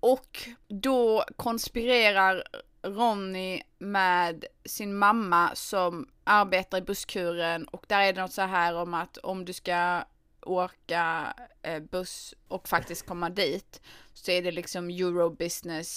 [0.00, 2.42] Och då konspirerar
[2.82, 8.74] Ronny med sin mamma som arbetar i busskuren och där är det något så här
[8.74, 10.04] om att om du ska
[10.40, 13.80] åka eh, buss och faktiskt komma dit
[14.14, 15.88] så är det liksom Eurobusiness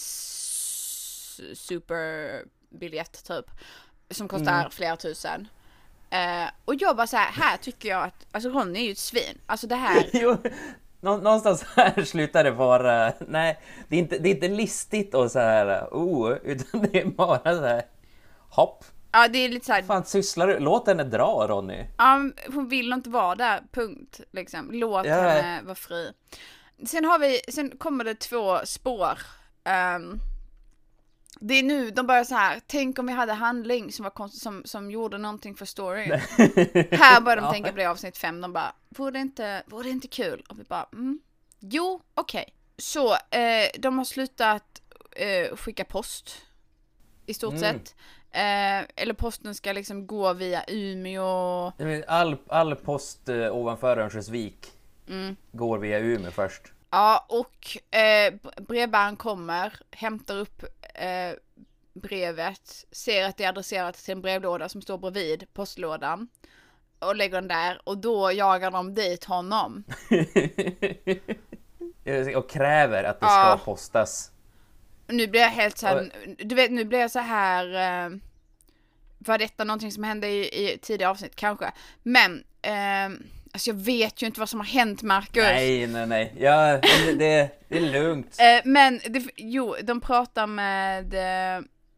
[1.53, 3.45] superbiljett typ
[4.09, 5.47] som kostar flera tusen.
[6.09, 8.97] Eh, och jag bara så här, här tycker jag att, alltså Ronny är ju ett
[8.97, 9.41] svin.
[9.45, 10.37] Alltså det här, Jo,
[11.05, 13.13] nå- någonstans här slutar det vara...
[13.27, 17.05] Nej, det är inte, det är inte listigt och så här, oh, utan det är
[17.05, 17.81] bara så här...
[18.49, 18.85] Hopp!
[19.11, 20.59] ja det är lite så här, fan sysslar du?
[20.59, 21.85] Låt henne dra Ronny!
[21.97, 22.21] Ja,
[22.53, 24.21] hon vill inte vara där, punkt.
[24.31, 24.69] Liksom.
[24.73, 25.13] Låt Ja.
[25.15, 26.11] henne vara fri.
[26.85, 29.19] Sen har vi, sen kommer det två spår.
[29.63, 30.19] Ehm,
[31.39, 34.41] det är nu de börjar så här, tänk om vi hade handling som, var konst,
[34.41, 36.11] som, som gjorde någonting för storyn.
[36.91, 37.51] här börjar de Ja.
[37.51, 40.43] tänka på det i avsnitt fem, de bara, vore det inte, vore det inte kul?
[40.49, 41.19] Och vi bara, mm.
[41.59, 42.53] Jo, okej.
[42.77, 46.41] Så, eh, de har slutat eh, skicka post.
[47.25, 47.61] I stort Mm.
[47.61, 47.95] sett.
[48.31, 51.71] Eh, eller posten ska liksom gå via Umeå.
[52.07, 54.71] All, all post eh, ovanför Örnsköldsvik
[55.09, 55.35] Mm.
[55.51, 56.61] går via Umeå först.
[56.95, 58.33] Ja, och eh,
[58.67, 61.31] brevbäraren kommer, hämtar upp eh,
[61.93, 66.27] brevet, ser att det är adresserat till en brevlåda som står bredvid postlådan
[66.99, 69.83] och lägger den där och då jagar de dit honom.
[72.35, 73.55] och kräver att det Ja.
[73.57, 74.31] ska postas.
[75.07, 77.65] Nu blir jag helt så här, du vet nu blir jag så här
[78.05, 78.11] eh,
[79.17, 81.35] var detta någonting som hände i, i tidigare avsnitt?
[81.35, 81.71] Kanske.
[82.03, 83.09] Men, eh,
[83.55, 85.43] alltså jag vet ju inte vad som har hänt Marcus.
[85.43, 86.33] Nej, nej, nej.
[86.39, 88.37] Ja, det, det, det är lugnt.
[88.39, 91.13] Eh, men, det, jo, de pratar med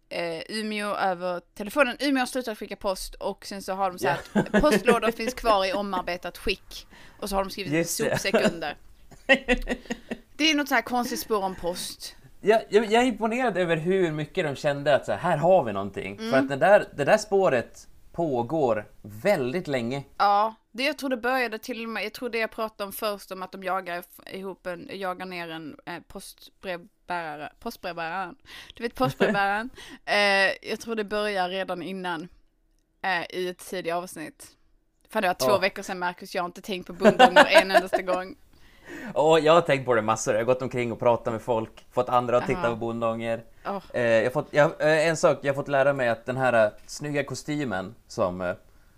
[0.10, 1.98] eh, Umeå över telefonen.
[2.00, 5.66] Umeå har slutat skicka post och sen så har de sagt att postlådor finns kvar
[5.66, 6.88] i omarbetat skick.
[7.20, 8.78] Och så har de skrivit Just sopsäck under.
[10.38, 12.16] Det är något så här konstigt spår om post.
[12.42, 15.64] Jag, jag, jag är imponerad över hur mycket de kände att så här, här har
[15.64, 16.18] vi någonting.
[16.18, 16.32] Mm.
[16.32, 20.04] För att det där, det där spåret pågår väldigt länge.
[20.18, 22.92] Ja, det jag tror det började till och med, jag tror det jag pratade om
[22.94, 28.36] först om att de jagar ihop en, jagar ner en eh, postbrevbärare, postbrevbäraren,
[28.76, 29.70] du vet postbrevbäraren.
[30.06, 32.28] eh, jag tror det börjar redan innan,
[33.02, 34.48] eh, i ett tidigt avsnitt.
[35.10, 35.58] För det var två Ja.
[35.58, 38.36] veckor sedan Marcus, jag har inte tänkt på bondgångar en endaste gång.
[39.14, 40.34] Och jag har tänkt på det massor.
[40.34, 42.70] Jag har gått omkring och pratat med folk, fått andra att titta Ja.
[42.70, 43.44] på bondånger.
[43.66, 43.82] Åh.
[43.94, 46.66] Eh, jag fått, jag, eh, en sak, jag har fått lära mig att den här
[46.66, 48.56] eh, snygga kostymen som,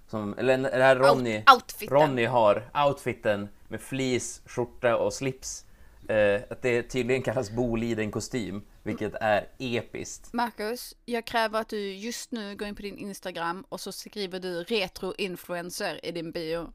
[0.09, 1.97] som eller den här Ronny, Out- outfiten.
[1.97, 5.65] Ronny har, outfiten med fleece, skjorta och slips,
[6.09, 10.33] eh, att det tydligen kallas Boliden-kostym, vilket är episkt.
[10.33, 14.39] Marcus, jag kräver att du just nu går in på din Instagram och så skriver
[14.39, 16.73] du retro-influencer i din bio.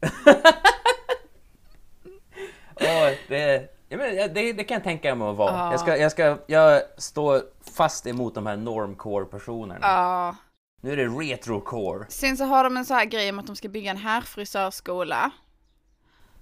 [2.80, 5.52] Åh, det, ja, men, det, det kan jag tänka mig att vara.
[5.52, 5.70] Ja.
[5.70, 7.42] Jag, ska, jag, ska, jag står
[7.74, 9.78] fast emot de här normcore-personerna.
[9.82, 10.36] Ja.
[10.84, 12.06] Nu är det retrocore.
[12.08, 15.30] Sen så har de en sån här grej om att de ska bygga en herrfrisörskola.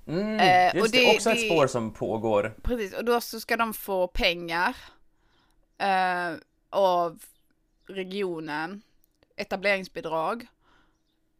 [0.06, 2.54] Mm, Eh, just och det, det- också ett det- spår som pågår.
[2.62, 4.76] Precis, och då så ska de få pengar
[5.78, 6.32] eh,
[6.70, 7.22] av
[7.86, 8.82] regionen.
[9.36, 10.46] Etableringsbidrag.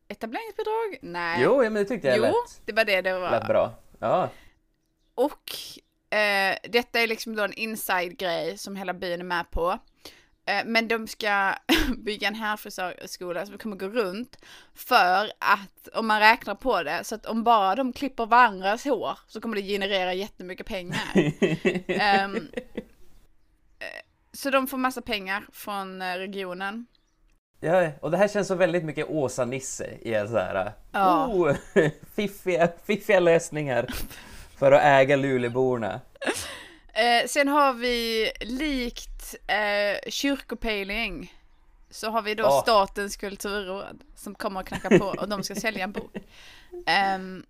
[0.09, 0.99] Etableringsbidrag?
[1.03, 1.43] Nej.
[1.43, 3.31] Jo, men det tyckte jag jo lät, det var det det var.
[3.31, 3.75] lät bra.
[3.99, 4.29] Ja.
[5.15, 5.51] Och
[6.19, 9.79] eh, detta är liksom då en inside-grej som hela byn är med på.
[10.47, 11.55] Eh, men de ska
[11.99, 14.39] bygga en härfrisörskola som kommer gå runt
[14.75, 19.19] för att om man räknar på det så att om bara de klipper varandras hår
[19.27, 21.13] så kommer det generera jättemycket pengar.
[23.79, 23.89] Eh,
[24.33, 26.87] så de får massa pengar från eh, regionen.
[27.61, 31.27] Ja, och det här känns så väldigt mycket Åsa-Nisse i en så här, Ja.
[31.27, 31.55] oh,
[32.17, 33.87] fiffiga, fiffiga lösningar
[34.59, 36.01] för att äga Luleåborna.
[36.93, 41.35] Eh, sen har vi likt eh, kyrkopejling
[41.91, 42.61] så har vi då Ja.
[42.63, 46.17] Statens kulturråd som kommer att knacka på och de ska sälja en bok.
[46.87, 47.47] Ehm,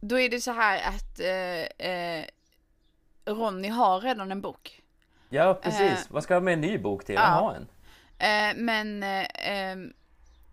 [0.00, 2.24] då är det så här att eh, eh,
[3.26, 4.82] Ronny har redan en bok.
[5.28, 5.80] Ja, precis.
[5.80, 7.14] Eh, Vad ska jag med en ny bok till?
[7.14, 7.20] ja.
[7.22, 7.68] Jaha, en.
[8.18, 9.92] Eh, men eh, ehm,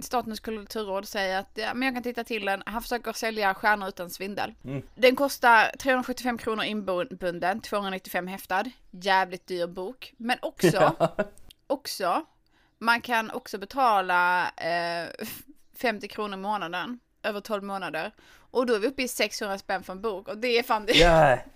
[0.04, 2.64] Statens kulturråd säger att ja, men jag kan titta till den.
[2.66, 4.54] Han försöker sälja Stjärnor utan svindel.
[4.64, 4.82] Mm.
[4.96, 8.64] Den kostar 375 kronor inbunden, 295 häftad.
[8.92, 10.14] Jävligt dyr bok.
[10.18, 10.96] Men också,
[11.68, 12.26] också,
[12.80, 15.08] man kan också betala eh,
[15.78, 18.12] 50 kronor i månaden, över 12 månader.
[18.52, 20.86] Och då är vi uppe i 600 spänn för en bok och det är fan
[20.86, 20.94] det.
[20.94, 21.38] Ja.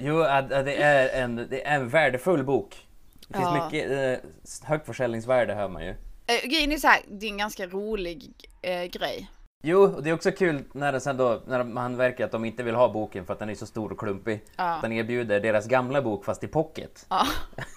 [0.00, 2.86] Jo, det är en, det är en värdefull bok.
[3.28, 3.64] Det finns Ja.
[3.64, 5.94] mycket eh, högt försäljningsvärde hör man ju.
[6.26, 8.30] Eh, grejen är så här, det är en ganska rolig
[8.62, 9.30] eh, grej.
[9.64, 12.44] Jo, och det är också kul när, det sen då, när man verkar att de
[12.44, 14.40] inte vill ha boken för att den är så stor och klumpig.
[14.56, 14.64] Ja.
[14.64, 17.06] Att den erbjuder deras gamla bok fast i pocket.
[17.08, 17.26] Ja.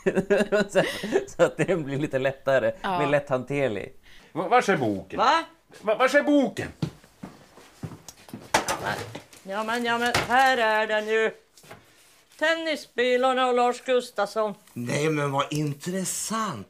[0.70, 0.84] så,
[1.28, 3.00] så att det blir lite lättare, Ja.
[3.00, 3.94] mer lätthanterlig.
[4.32, 5.18] Va- Vars är boken?
[5.18, 5.44] Va?
[5.82, 6.68] Va- Vars är boken?
[9.44, 11.32] Ja men, ja men, här är den ju.
[12.40, 14.54] Tennisbilarna och Lars Gustafsson.
[14.74, 16.68] Nej, men vad intressant.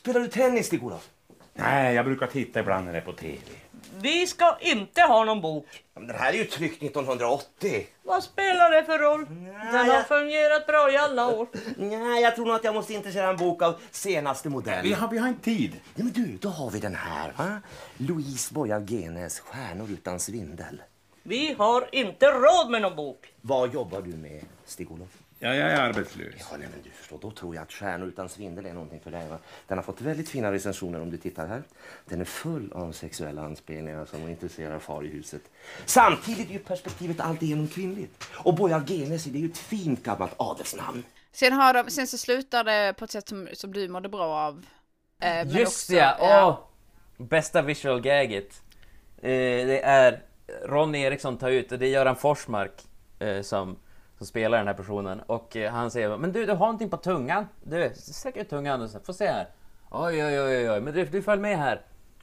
[0.00, 1.08] Spelar du tennis, Stig-Olof?
[1.54, 3.38] Nej, jag brukar titta ibland när det är på TV.
[4.02, 5.84] Vi ska inte ha någon bok.
[5.94, 7.86] Men Den här är ju tryckt 1980.
[8.02, 9.26] Vad spelar det för roll?
[9.72, 11.48] Den har jag- fungerat bra i alla år.
[11.76, 14.82] Nej, jag tror nog att jag måste intressera en bok av senaste modell.
[14.82, 15.72] Vi har, vi har inte tid.
[15.94, 17.32] Ja, men du, då har vi den här.
[17.36, 17.60] Va?
[17.96, 20.82] Louise Boye-Genes Stjärnor utan svindel.
[21.22, 23.32] Vi har inte råd med någon bok.
[23.40, 25.08] Vad jobbar du med, Stig-Olof?
[25.42, 26.34] Ja, jag är arbetslös.
[26.38, 29.10] Ja, nej, men du förstår, då tror jag att Stjärnor utan svindel är någonting för
[29.10, 29.28] dig.
[29.28, 29.38] Va?
[29.66, 31.62] Den har fått väldigt fina recensioner om du tittar här.
[32.04, 35.42] Den är full av sexuella anspelningar som intresserar far i huset.
[35.86, 38.24] Samtidigt är ju perspektivet alltigenom kvinnligt.
[38.36, 41.04] Och Boye-Genes det är ju ett fint gammalt adelsnamn.
[41.32, 44.24] Sen, har de, sen så slutar det på ett sätt som, som du mådde bra
[44.36, 44.66] av.
[45.22, 46.16] Eh, Just också- ja!
[47.18, 47.26] Åh!
[47.26, 48.62] Bästa visual gaget.
[49.16, 49.30] Eh,
[49.66, 50.22] det är
[50.64, 52.72] Ronny Eriksson tar ut, och det är Göran Forsmark
[53.18, 53.76] eh, som,
[54.20, 55.20] som spelar den här personen.
[55.20, 57.46] Och eh, han säger Men du, du har någonting på tungan.
[57.62, 59.48] Du, sträck ut tungan och så, får se här.
[59.90, 61.80] Oj, oj, oj, oj, men du, du följ med här.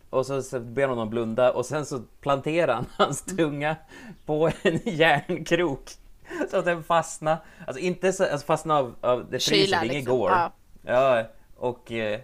[0.09, 3.75] Och så, så ber honom blunda och sen så planterar han hans tunga
[4.25, 5.89] på en järnkrok.
[6.51, 7.37] Så att den fastnar.
[7.67, 10.17] Alltså inte så, alltså fastnar av, av det Kyla, fryser, det är inget liksom.
[10.17, 10.31] går.
[10.31, 10.51] Ja.
[10.81, 11.23] Ja,
[11.55, 12.19] och, eh,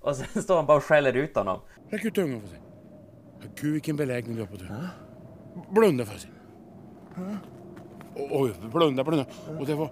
[0.00, 1.60] och sen står han bara och skäller ut honom.
[1.90, 2.60] Räck ut tungan för sig.
[3.60, 4.88] Gud vilken belägning du har på tungan.
[5.70, 6.30] Blunda för sig.
[8.18, 9.26] Oj, blunda, blunda.
[9.60, 9.90] Och det var...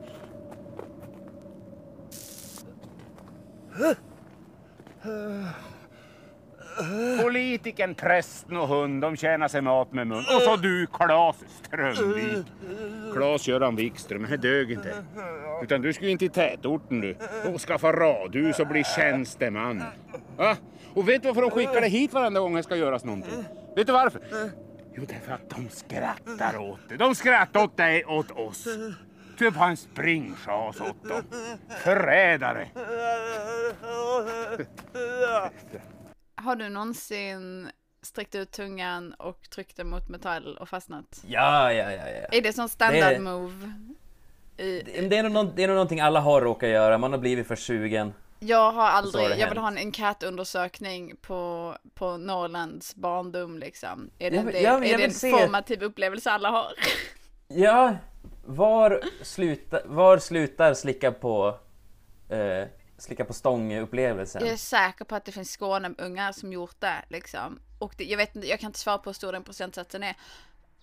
[7.22, 10.18] Politikern, prästen och hund, de tjänar sig mat med mun.
[10.18, 12.46] Och så du, Klas Strömvik.
[13.14, 14.94] Klas-Göran Wikström, det dög inte.
[15.62, 17.16] Utan du skulle in till tätorten du.
[17.54, 19.82] Och skaffa radhus och bli tjänsteman.
[20.36, 20.56] Va?
[20.94, 23.44] Och vet du varför de skickar dig hit varenda gång det ska göras någonting?
[23.76, 24.20] Vet du varför?
[24.96, 26.98] Jo, därför att de skrattar åt dig.
[26.98, 28.64] De skrattar åt dig, åt oss.
[29.38, 31.22] Du är bara en springschas åt dem.
[31.82, 32.68] Förrädare.
[36.34, 37.70] Har du någonsin
[38.02, 41.22] sträckt ut tungan och tryckt den mot metall och fastnat?
[41.26, 42.38] Ja, ja, ja, ja.
[42.38, 43.72] Är det som standard Det- move?
[44.56, 47.18] I, Det det är, nog, det är nog någonting alla har råkat göra, man har
[47.18, 48.12] blivit för sugen.
[48.38, 54.10] Jag har aldrig, jag vill ha en enkätundersökning på, på Norrlands barndom liksom.
[54.18, 56.72] Är det, vill- jag vill- är det en formativ upplevelse alla har?
[57.48, 57.96] Ja,
[58.44, 61.58] var, sluta, var slutar slicka på,
[62.28, 62.68] eh,
[62.98, 64.42] slicka på stång-upplevelsen?
[64.44, 67.58] Jag är säker på att det finns Skåneungar som gjort det liksom.
[67.78, 70.16] Och det, jag vet inte, jag kan inte svara på hur stor den procentsatsen är.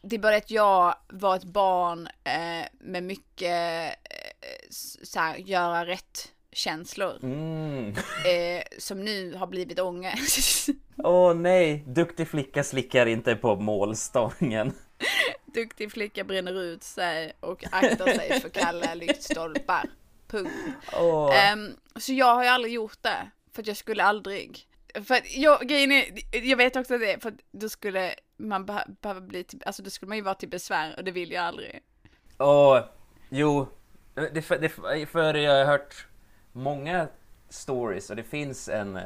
[0.02, 4.70] Det är bara att jag var ett barn eh, med mycket eh,
[5.04, 7.20] så här, göra rätt känslor.
[7.24, 7.96] Mm.
[8.26, 10.70] Eh, som nu har blivit ångest.
[10.98, 14.74] Åh nej, duktig flicka slickar inte på målstången.
[15.46, 19.90] Duktig flicka bränner ut sig och aktar sig för kalla lyktstolpar.
[20.28, 20.52] Punkt.
[20.94, 21.46] Åh.
[21.46, 23.32] Ehm, så jag har ju aldrig gjort det.
[23.54, 24.68] För att jag skulle aldrig.
[25.06, 26.06] För att jag, grejen är,
[26.50, 29.90] jag vet också det, för att då skulle man behö- behöva bli till, alltså då
[29.90, 31.80] skulle man ju vara till besvär och det vill jag aldrig.
[32.38, 32.80] Åh,
[33.30, 33.68] jo,
[34.34, 34.70] det, för, det,
[35.06, 36.08] för jag har hört
[36.54, 37.08] många
[37.50, 39.00] stories och det finns en,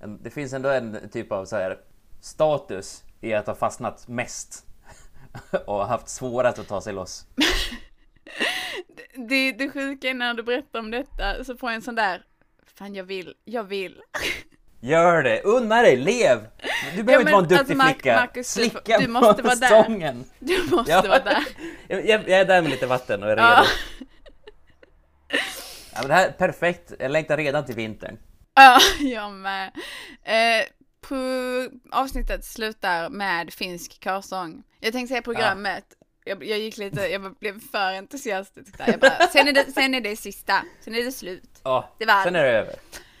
[0.00, 1.78] en det finns ändå en typ av så här
[2.20, 4.66] status i att ha fastnat mest
[5.66, 7.26] och haft svårast att ta sig loss.
[9.28, 12.22] Det, det sjuka är när du berättar om detta så får jag en sån där,
[12.78, 14.00] fan jag vill, jag vill.
[14.80, 16.38] Gör det, unna dig, lev!
[16.96, 18.16] Du behöver men inte vara en duktig alltså, flicka.
[18.16, 19.82] Marcus, du Slicka du måste på vara där.
[19.82, 20.24] stången.
[20.38, 21.02] Du måste Ja.
[21.02, 21.44] vara där.
[21.88, 23.48] Jag, jag, jag är där med lite vatten och är redo.
[23.48, 23.64] Ja.
[25.98, 28.18] Ja, men det här är perfekt, jag längtar redan till vintern.
[28.54, 29.70] Ja, jag med.
[30.22, 30.64] Eh,
[31.00, 31.16] på
[31.90, 34.62] avsnittet slutar med finsk körsång.
[34.80, 35.84] Jag tänkte säga programmet.
[36.24, 38.86] Jag, jag gick lite, jag blev för entusiastisk där.
[38.88, 41.60] Jag bara, sen, är det, sen är det sista, sen är det slut.
[41.62, 42.24] Ja, Det var allt.
[42.24, 42.74] sen är det över.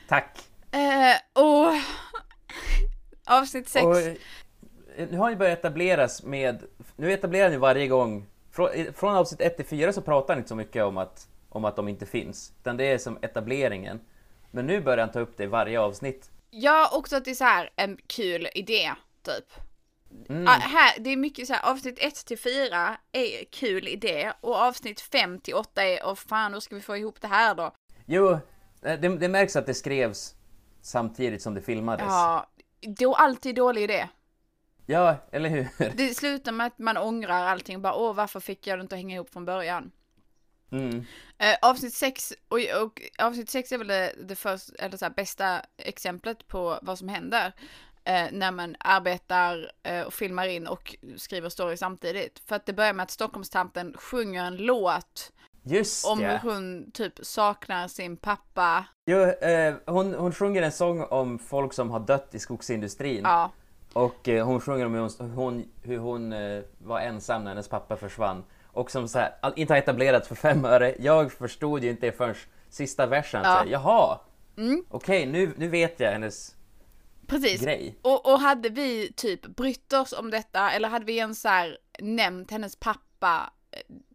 [0.08, 0.38] Tack.
[0.72, 1.72] Eh, och
[3.26, 3.84] avsnitt sex.
[3.84, 4.14] Och, eh,
[5.10, 6.62] nu har ni börjat etableras med,
[6.96, 10.48] nu etablerar ni varje gång, från, från avsnitt 1 till 4 så pratar ni inte
[10.48, 11.26] så mycket om att,
[11.58, 14.00] om att de inte finns, utan det är som etableringen.
[14.50, 16.30] Men nu börjar han ta upp det i varje avsnitt.
[16.50, 18.92] Ja, också att det är så här en kul idé,
[19.22, 19.52] typ.
[20.28, 20.48] Mm.
[20.48, 24.54] Ah, här, det är mycket så här, avsnitt 1 till 4 är kul idé och
[24.54, 27.72] avsnitt 5 till 8 är, åh fan, hur ska vi få ihop det här då?
[28.06, 28.30] Jo,
[28.82, 30.34] eh, det, det märks att det skrevs
[30.82, 32.06] samtidigt som det filmades.
[32.08, 32.46] Ja,
[32.80, 34.08] då alltid dålig idé.
[34.86, 35.68] Ja, eller hur?
[35.96, 38.94] Det slutar med att man ångrar allting och bara åh varför fick jag det inte
[38.94, 39.90] att hänga ihop från början.
[40.70, 41.04] Mm.
[41.38, 45.12] Eh, avsnitt 6 och, och avsnitt 6 är väl det, det först, eller så här,
[45.12, 47.52] bästa exemplet på vad som händer
[48.04, 52.42] eh, när man arbetar eh, och filmar in och skriver story samtidigt.
[52.46, 56.36] För att det börjar med att Stockholmstanten sjunger en låt Just om ja.
[56.36, 58.84] hur hon typ saknar sin pappa.
[59.06, 63.20] Jo, eh, hon, hon sjunger en sång om folk som har dött i skogsindustrin.
[63.24, 63.50] Ja,
[63.92, 67.68] Och eh, hon sjunger om hur hon, hon, hur hon eh, var ensam när hennes
[67.68, 68.44] pappa försvann.
[68.78, 70.94] Och som så här, inte har etablerats för fem öre.
[70.98, 72.34] Jag förstod ju inte det förrän
[72.68, 73.42] sista versen.
[73.44, 73.62] Ja.
[73.62, 74.18] Så Jaha!
[74.56, 74.84] Mm.
[74.88, 76.56] Okej, nu, nu vet jag hennes
[77.26, 77.60] precis.
[77.60, 77.98] grej.
[78.02, 81.78] Och, och hade vi typ brytt oss om detta eller hade vi ens så här
[81.98, 83.52] nämnt hennes pappa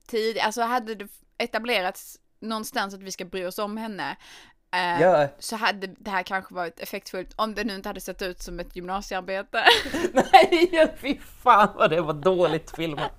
[0.07, 4.17] tidigare, alltså hade det etablerats någonstans att vi ska bry oss om henne
[4.73, 8.21] eh, Ja, så hade det här kanske varit effektfullt om det nu inte hade sett
[8.21, 9.63] ut som ett gymnasiearbete.
[10.13, 13.11] nej, fy fan vad det var dåligt filmat.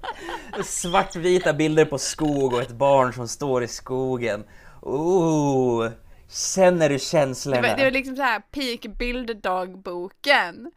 [0.64, 4.44] Svartvita bilder på skog och ett barn som står i skogen.
[4.82, 5.88] Oh,
[6.28, 7.62] känner du Det känslorna?
[7.68, 10.70] var, det var liksom så här peak bilddagboken.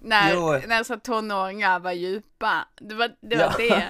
[0.00, 0.60] När, Jo.
[0.66, 2.68] när så tonåringar var djupa.
[2.80, 3.36] Det var det.
[3.36, 3.84] Var Ja.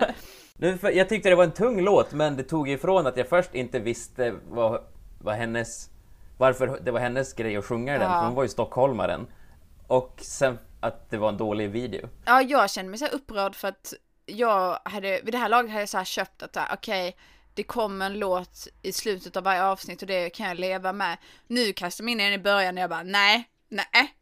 [0.59, 0.93] det.
[0.95, 3.79] Jag tyckte det var en tung låt, men det tog ifrån att jag först inte
[3.79, 4.81] visste vad,
[5.19, 5.91] vad hennes,
[6.39, 8.19] varför det var hennes grej att sjunga den, Ja.
[8.19, 9.27] för hon var ju stockholmaren.
[9.87, 12.09] Och sen att det var en dålig video.
[12.25, 13.95] Ja, jag kände mig så upprörd för att
[14.27, 17.17] jag hade, vid det här laget hade jag så köpt att okej,
[17.55, 21.19] det kommer en låt i slutet av varje avsnitt och det kan jag leva med.
[21.47, 24.15] Nu kastar jag mig in i den i början och jag bara, nej, nej.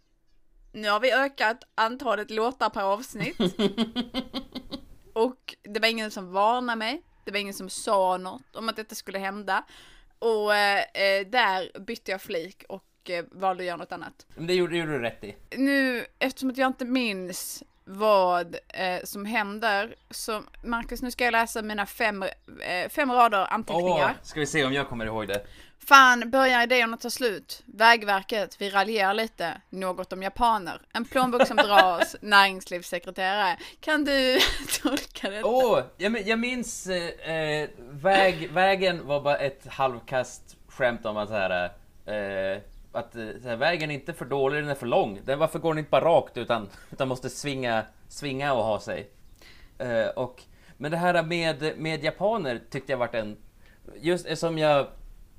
[0.72, 3.36] Nu har vi ökat antalet låtar per avsnitt.
[5.12, 7.02] och det var ingen som varnade mig.
[7.24, 9.64] Det var ingen som sa något om att detta skulle hända.
[10.22, 14.46] Och eh, eh, där bytte jag flik och eh, valde att göra något annat Men
[14.46, 15.36] det gjorde, det gjorde du rätt i.
[15.56, 21.32] nu, eftersom att jag inte minns vad eh, som händer, så Marcus, nu ska jag
[21.32, 24.16] läsa mina fem, eh, fem rader anteckningar.
[24.22, 25.46] ska vi se om jag kommer ihåg det.
[25.86, 27.62] Fan, börjar idéerna ta slut?
[27.66, 29.60] Vägverket, vi raljerar lite.
[29.70, 30.80] Något om japaner.
[30.92, 32.16] En plånbok som dras.
[32.20, 33.56] Näringslivssekreterare.
[33.80, 34.38] Kan du
[34.82, 35.42] tolka det?
[35.42, 41.34] Åh, jag minns eh, eh, väg, vägen var bara ett halvkast skämt om att så
[41.34, 41.64] här,
[42.06, 42.62] eh,
[42.92, 45.20] att eh, här, vägen är inte för dålig, den är för lång.
[45.24, 49.10] Den, varför går den inte bara rakt utan, utan måste svinga, svinga och ha sig?
[49.78, 50.42] Eh, och,
[50.76, 53.36] men det här med, med japaner tyckte jag vart en,
[54.00, 54.86] just som jag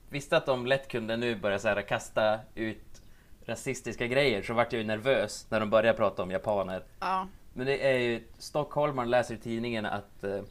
[0.09, 3.01] visste att de lätt kunde nu börja så här, kasta ut
[3.45, 6.83] rasistiska grejer så vart jag ju nervös när de började prata om japaner.
[6.99, 7.27] Ja.
[7.53, 10.41] Men det är ju, stockholmaren läser i tidningen att, eh,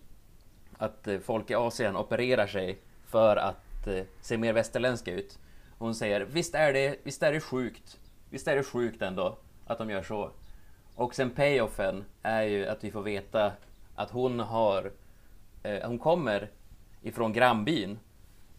[0.78, 5.38] att eh, folk i Asien opererar sig för att eh, se mer västerländska ut.
[5.83, 9.78] Hon säger visst är, det, visst är det sjukt, visst är det sjukt ändå att
[9.78, 10.30] de gör så.
[10.95, 13.53] Och sen payoffen är ju att vi får veta
[13.95, 14.93] att hon har,
[15.62, 16.51] eh, hon kommer
[17.03, 17.99] ifrån grannbyn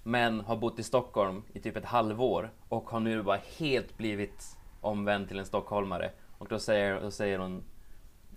[0.04, 4.58] men har bott i Stockholm i typ ett halvår och har nu bara helt blivit
[4.82, 6.12] omvänd till en stockholmare.
[6.38, 7.64] Och då säger, då säger hon,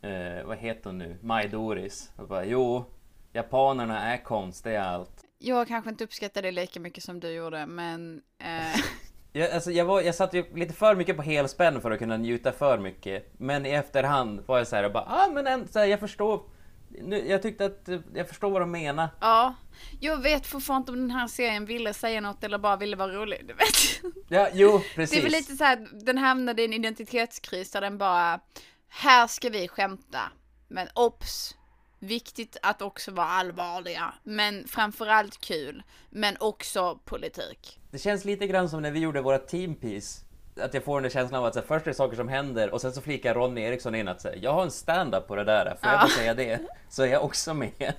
[0.03, 2.13] eh, vad heter hon nu, Maj Doris.
[2.17, 2.85] Och bara, jo,
[3.33, 5.16] japanerna är konstiga allt.
[5.39, 8.23] Jag kanske inte uppskattar det lika mycket som du gjorde, men...
[8.39, 8.81] Eh,
[9.33, 12.17] Jag, alltså, jag, var, jag satt ju lite för mycket på helspänn för att kunna
[12.17, 13.33] njuta för mycket.
[13.39, 16.01] Men i efterhand var jag så här och bara, ah men en, så här, jag
[16.01, 16.43] förstår.
[16.89, 19.09] Nu, jag tyckte att, eh, jag förstår vad de menar.
[19.21, 19.55] ja,
[20.01, 23.13] jag vet fortfarande inte om den här serien ville säga något eller bara ville vara
[23.13, 24.15] rolig, du vet.
[24.29, 25.11] Ja, jo, precis.
[25.11, 28.41] Det är väl lite så här, den hamnade i en identitetskris där den bara,
[28.89, 30.21] här ska vi skämta,
[30.69, 31.56] men obs!
[31.99, 37.79] Viktigt att också vara allvarliga, men framförallt kul, men också politik.
[37.91, 40.23] Det känns lite grann som när vi gjorde våra teampiece.
[40.61, 42.71] Att jag får den känslan av att så här, först är det saker som händer
[42.71, 45.45] och sen så flikar Ronny Eriksson in att säga jag har en stand-up på det
[45.45, 46.61] där, får jag bara säga det?
[46.89, 47.93] Så är jag också med.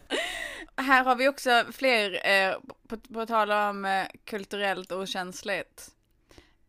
[0.75, 2.55] Här har vi också fler, eh,
[2.87, 5.87] på, på tal om eh, kulturellt okänsligt.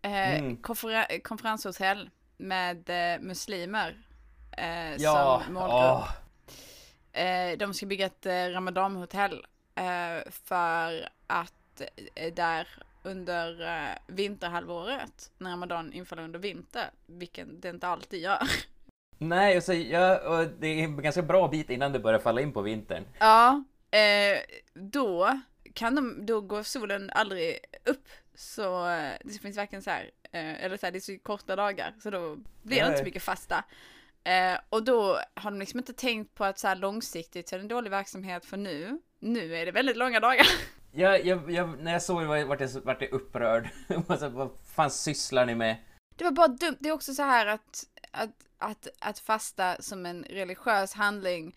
[0.02, 0.56] Eh, Mm.
[0.56, 3.96] konfer- konferenshotell med eh, muslimer.
[4.58, 5.74] Eh, Ja, som målgrupp.
[5.74, 6.08] åh.
[7.18, 11.82] Eh, de ska bygga ett eh, ramadanhotell eh, för att
[12.32, 12.68] där
[13.02, 13.58] under
[14.06, 18.42] vinterhalvåret, när ramadan infaller under vinter, vilket det inte alltid gör.
[19.18, 22.40] Nej, och så, ja, och det är en ganska bra bit innan det börjar falla
[22.40, 23.04] in på vintern.
[23.18, 23.64] Ja,
[24.74, 25.40] då
[25.74, 28.08] kan de, då går solen aldrig upp.
[28.34, 28.86] Så
[29.24, 32.36] det finns verkligen så här, eller så här, det är så korta dagar, så då
[32.62, 33.64] blir det inte så mycket fasta.
[34.28, 37.58] Eh, och då har de liksom inte tänkt på att så här långsiktigt så är
[37.58, 39.00] det en dålig verksamhet för nu.
[39.18, 40.46] Nu är det väldigt långa dagar.
[40.92, 43.68] Jag, jag, jag, när jag såg det var- vart jag, vart jag upprörd.
[44.32, 45.76] vad fan sysslar ni med?
[46.16, 46.76] Det var bara dumt.
[46.80, 51.56] Det är också så här att, att, att, att fasta som en religiös handling,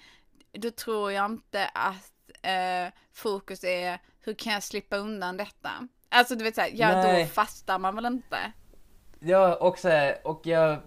[0.51, 2.11] då tror jag inte att
[2.41, 5.87] eh, fokus är hur kan jag slippa undan detta?
[6.09, 7.23] Alltså du vet såhär, ja Nej.
[7.23, 8.51] då fastar man väl inte?
[9.19, 10.77] Ja, och, så här, och jag...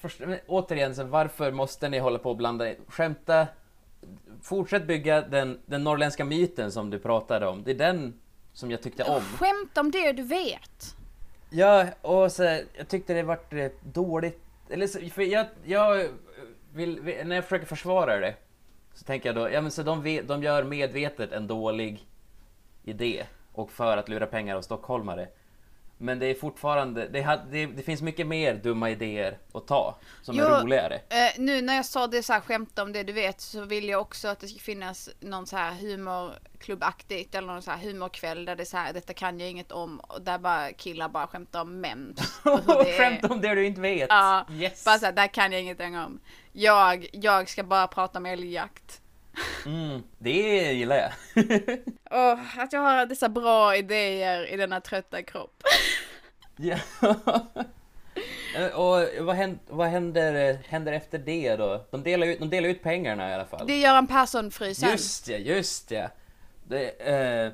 [0.00, 2.76] Först, återigen, så varför måste ni hålla på och blanda in?
[2.88, 3.46] Skämta.
[4.42, 7.62] Fortsätt bygga den, den norrländska myten som du pratade om.
[7.64, 8.20] Det är den
[8.52, 9.20] som jag tyckte om.
[9.20, 10.96] Skämta om det du vet.
[11.50, 12.42] Ja, och så,
[12.72, 14.40] jag tyckte det vart eh, dåligt.
[14.68, 16.08] Eller så, för jag, jag
[16.72, 18.34] vill, när jag försöker försvara det
[18.94, 22.06] så tänker jag då, ja men så de, de gör medvetet en dålig
[22.84, 25.28] idé och för att lura pengar av stockholmare.
[26.02, 29.98] Men det är fortfarande, det, ha- det, det finns mycket mer dumma idéer att ta
[30.22, 30.94] som Jo, är roligare.
[30.94, 33.88] Eh, nu när jag sa det så här skämta om det du vet så vill
[33.88, 38.44] jag också att det ska finnas någon så här humorklubbaktigt eller någon så här humorkväll
[38.44, 41.26] där det är så här detta kan jag inget om och där bara killar bara
[41.26, 42.14] skämtar om män.
[42.98, 44.06] Skämt om det du inte vet!
[44.08, 44.84] Ja, yes!
[44.84, 46.20] bara så här, där kan jag ingenting om.
[46.52, 48.99] Jag, jag ska bara prata om älgjakt.
[49.66, 51.10] Mm, det gillar jag.
[52.32, 55.62] Och att jag har dessa bra idéer i denna trötta kropp.
[56.62, 56.76] Ja.
[58.56, 61.86] Eh, Och vad händer, vad händer, händer efter det då?
[61.90, 63.66] De delar, ut, de delar ut pengarna i alla fall.
[63.66, 64.90] Det är Göran Persson-frysen.
[64.90, 66.08] Just ja, just ja.
[66.68, 67.52] Det, eh,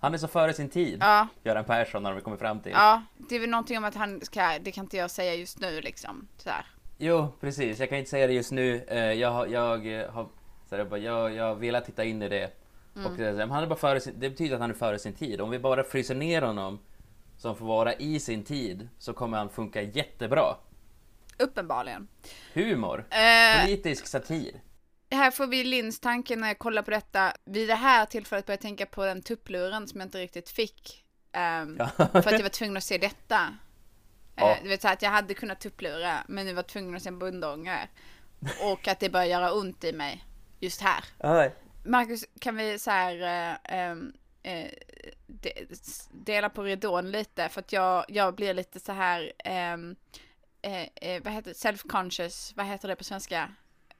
[0.00, 2.72] han är så före sin tid, Ja, Göran Persson, har de kommit fram till.
[2.72, 5.60] ja, det är väl någonting om att han ska, det kan inte jag säga just
[5.60, 6.28] nu liksom.
[6.36, 6.66] Så här.
[6.98, 7.78] Jo, precis.
[7.78, 8.84] Jag kan inte säga det just nu.
[8.88, 10.28] Eh, jag, har- jag eh, har
[10.68, 12.50] så jag, bara, jag, jag vill att titta in i det.
[12.96, 13.06] Mm.
[13.12, 15.12] Och det, men han är bara före sin, det betyder att han är före sin
[15.14, 15.40] tid.
[15.40, 16.78] Om vi bara fryser ner honom
[17.36, 20.56] som får vara i sin tid så kommer han funka jättebra.
[21.38, 22.08] Uppenbarligen.
[22.54, 24.60] Humor, Eh, politisk satir.
[25.10, 27.32] här får vi Linns tanke när jag kollar på detta.
[27.44, 31.04] Vid det här tillfället började jag tänka på den tuppluren som jag inte riktigt fick.
[31.32, 31.88] Ja.
[31.96, 33.54] För att jag var tvungen att se detta.
[34.36, 34.50] Ja.
[34.50, 37.08] Eh, Du vet så att jag hade kunnat tupplura men nu var tvungen att se
[37.08, 37.88] en bundångare.
[38.72, 40.24] Och att det börjar göra ont i mig
[40.60, 41.04] just här.
[41.18, 41.54] Aj.
[41.84, 44.66] Marcus, kan vi så här ehm, eh,
[45.26, 45.52] de,
[46.12, 49.96] dela på ridån lite för att jag, jag blir lite så här ehm,
[50.62, 53.48] eh, vad heter self-conscious, vad heter det på svenska?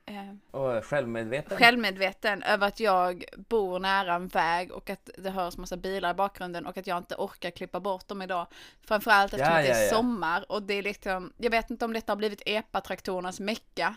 [0.07, 1.59] Eh, Och självmedveten.
[1.59, 6.15] självmedveten över att jag bor nära en väg och att det hörs massa bilar i
[6.15, 8.47] bakgrunden och att jag inte orkar klippa bort dem idag.
[8.83, 9.91] Framförallt eftersom Ja, att det är ja, ja.
[9.97, 13.97] sommar och det är liksom, jag vet inte om detta har blivit epatraktorernas mecka.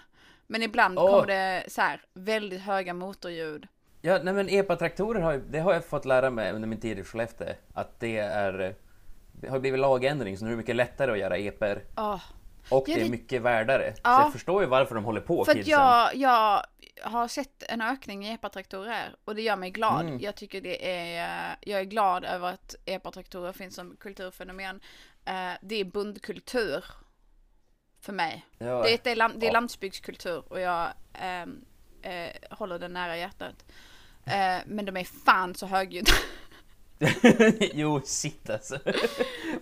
[0.51, 1.05] Men ibland Åh.
[1.11, 3.67] kommer det så här väldigt höga motorljud.
[4.01, 7.03] Ja, nej men epatraktorer har, det har jag fått lära mig under min tid i
[7.03, 7.47] Skellefteå.
[7.73, 8.75] Att det är...
[9.41, 11.81] Det har blivit lagändring så nu är det mycket lättare att göra epor.
[11.97, 12.21] Åh.
[12.69, 13.93] Och Ja, det är det- mycket värdare.
[13.95, 14.21] Så Ja.
[14.23, 16.63] jag förstår ju varför de håller på, För att jag, jag
[17.01, 20.01] har sett en ökning i epatraktorer och det gör mig glad.
[20.01, 20.19] Mm.
[20.19, 24.79] Jag tycker det är, jag är glad över att epatraktorer finns som kulturfenomen.
[25.25, 26.85] Eh, Det är bundkultur
[28.01, 28.45] för mig.
[28.57, 28.83] Ja.
[28.83, 31.65] Det är, lam, det är landsbygdskultur och jag ehm,
[32.01, 33.65] eh, håller den nära hjärtat.
[34.25, 36.11] Eh, men de är fan så högljudda.
[37.73, 38.79] jo, shit alltså.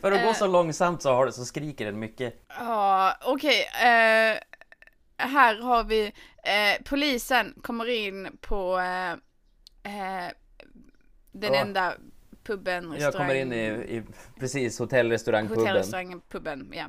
[0.02, 2.46] För att gå så långsamt så, har det, så skriker den mycket.
[2.48, 3.62] Ja, okej.
[3.62, 4.38] eh,
[5.18, 6.06] här har vi
[6.44, 9.12] eh, polisen kommer in på eh,
[9.84, 10.32] eh,
[11.32, 11.62] den Ja.
[11.62, 11.94] enda
[12.44, 14.04] puben, Jag kommer in i, i
[14.40, 15.60] precis hotell, restaurang, puben.
[15.60, 16.86] hotellrestaurangen, puben, ja.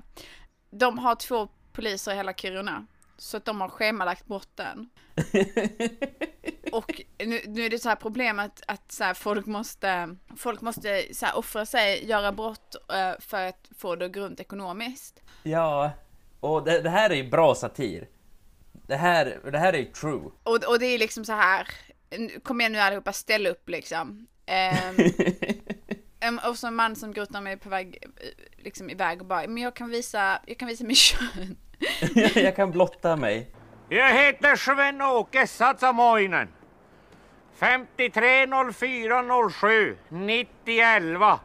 [0.71, 2.87] De har två poliser i hela Kiruna.
[3.17, 4.89] Så att de har schemalagt bort den.
[6.73, 11.15] Och nu, nu är det så här problemet att så här, folk måste, folk måste
[11.15, 15.23] så här, offra sig, göra brott eh, för att få det att gå runt ekonomiskt.
[15.43, 15.91] Ja,
[16.41, 18.09] och det, det här är ju bra satir.
[18.73, 20.31] Det här, det här är ju true.
[20.43, 21.69] Och, och det är liksom så här,
[22.43, 24.27] kom igen nu allihopa, ställ upp liksom.
[24.47, 24.97] Em,
[26.49, 28.09] och så en man som gråter mig på väg, eh,
[28.65, 31.57] liksom iväg och bara, men jag kan visa, jag kan visa min kön.
[32.35, 33.51] jag kan blotta mig.
[33.89, 36.49] Jag heter Sven-Åke Satsamoinen.
[37.55, 41.41] 530407 9011.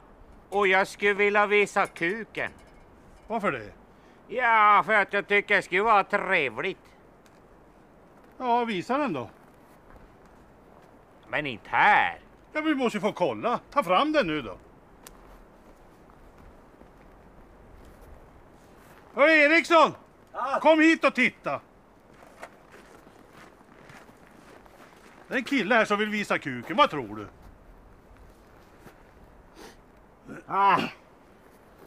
[0.50, 2.52] Och jag skulle vilja visa kuken.
[3.28, 3.72] Varför det?
[4.28, 6.78] Ja, för att jag tycker det skulle vara trevligt.
[8.38, 9.30] Ja, visa den då.
[11.28, 12.20] Men inte här.
[12.54, 13.60] Ja, vi måste ju få kolla.
[13.72, 14.58] Ta fram den nu då.
[19.16, 19.96] Hör Eriksson!
[20.62, 21.62] Kom hit och titta.
[25.28, 26.78] Det är en kille här som vill visa kuken.
[26.78, 27.28] Vad tror du?
[30.48, 30.80] Ah.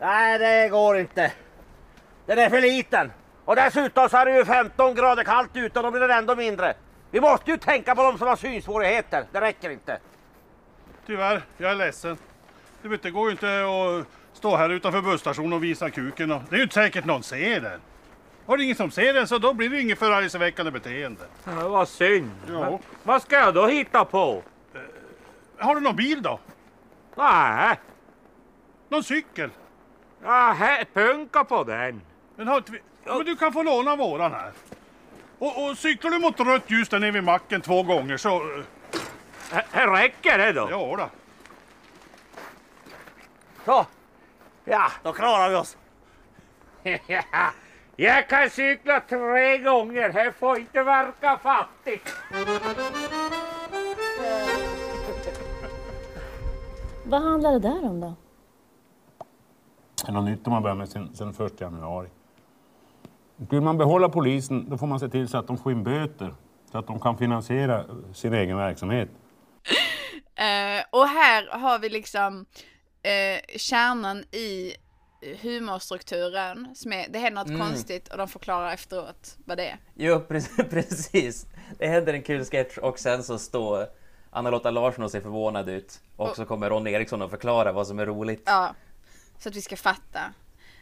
[0.01, 1.33] Nej, det går inte.
[2.27, 3.13] Den är för liten.
[3.45, 6.37] Och dessutom så är det ju 15 grader kallt ute och då blir den ändå
[6.37, 6.75] mindre.
[7.11, 9.25] Vi måste ju tänka på de som har synsvårigheter.
[9.33, 9.99] Det räcker inte.
[11.07, 12.19] Tyvärr, jag är ledsen.
[12.83, 14.07] Du vet, det går ju inte att
[14.39, 16.33] stå här utanför busstationen och visa kuken.
[16.33, 17.81] Och det är ju inte säkert någon ser den.
[18.47, 21.23] Har det ingen som ser den så då blir det inget förargelseväckande beteende.
[21.45, 22.31] Ja, vad synd.
[22.49, 22.79] Ja.
[23.03, 24.43] Vad ska jag då hitta på?
[25.59, 26.41] Har du någon bil då?
[27.17, 27.77] Nej,
[28.89, 29.51] Någon cykel?
[30.25, 32.01] ja, här, punka på den.
[32.37, 32.63] Men, har
[33.05, 34.53] men du kan få låna våran här.
[35.39, 38.37] Och, och cyklar du mot rött ljus där nere vid macken två gånger så...
[39.53, 40.69] eh, Här räcker det då.
[40.71, 41.09] Ja då.
[43.65, 43.87] Så.
[44.71, 45.77] Ja, då klarar vi oss.
[47.97, 50.13] jag kan cykla tre gånger.
[50.13, 52.15] Det får inte verka fattigt.
[57.05, 58.15] Vad handlar det där om då?
[60.05, 62.09] Det är något nytt de har börjat med sen, sen 1 januari.
[63.37, 66.35] Vill man behålla polisen då får man se till så att de får in böter.
[66.73, 69.09] Så att de kan finansiera sin egen verksamhet.
[70.39, 72.47] Eh, och här har vi liksom
[73.09, 74.75] eh, kärnan i
[75.43, 76.69] humorstrukturen.
[76.75, 77.61] Som är, det händer något Mm.
[77.61, 79.79] konstigt och de förklarar efteråt vad det är.
[79.95, 81.47] Jo, pre- precis.
[81.79, 83.87] Det händer en kul sketch och sen så står
[84.31, 86.01] Anna-Lotta Larsson och ser förvånad ut.
[86.17, 88.43] Och så kommer Ronny Eriksson och förklara vad som är roligt.
[88.47, 88.75] Ja,
[89.39, 90.21] så att vi ska fatta.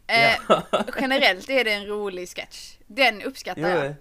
[0.07, 0.61] Eh,
[1.01, 2.77] generellt är det en rolig sketch.
[2.87, 3.95] Den uppskattar Jo, jag.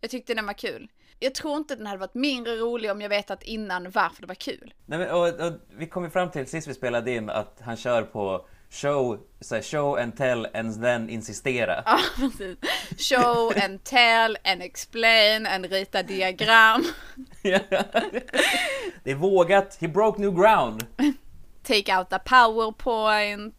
[0.00, 0.88] Jag tyckte den var kul.
[1.22, 4.34] Jag tror inte den hade varit mindre rolig om jag vetat innan varför det var
[4.34, 4.74] kul.
[4.86, 7.76] Nej, men, och, och, vi kom ju fram till sist vi spelade in att han
[7.76, 11.82] kör på show, så här, show and tell and then insistera.
[11.86, 12.58] Ja, precis.
[13.10, 16.84] Show and tell and explain and rita diagram.
[19.02, 20.86] det är vågat, he broke new ground.
[21.62, 23.54] Take out the powerpoint.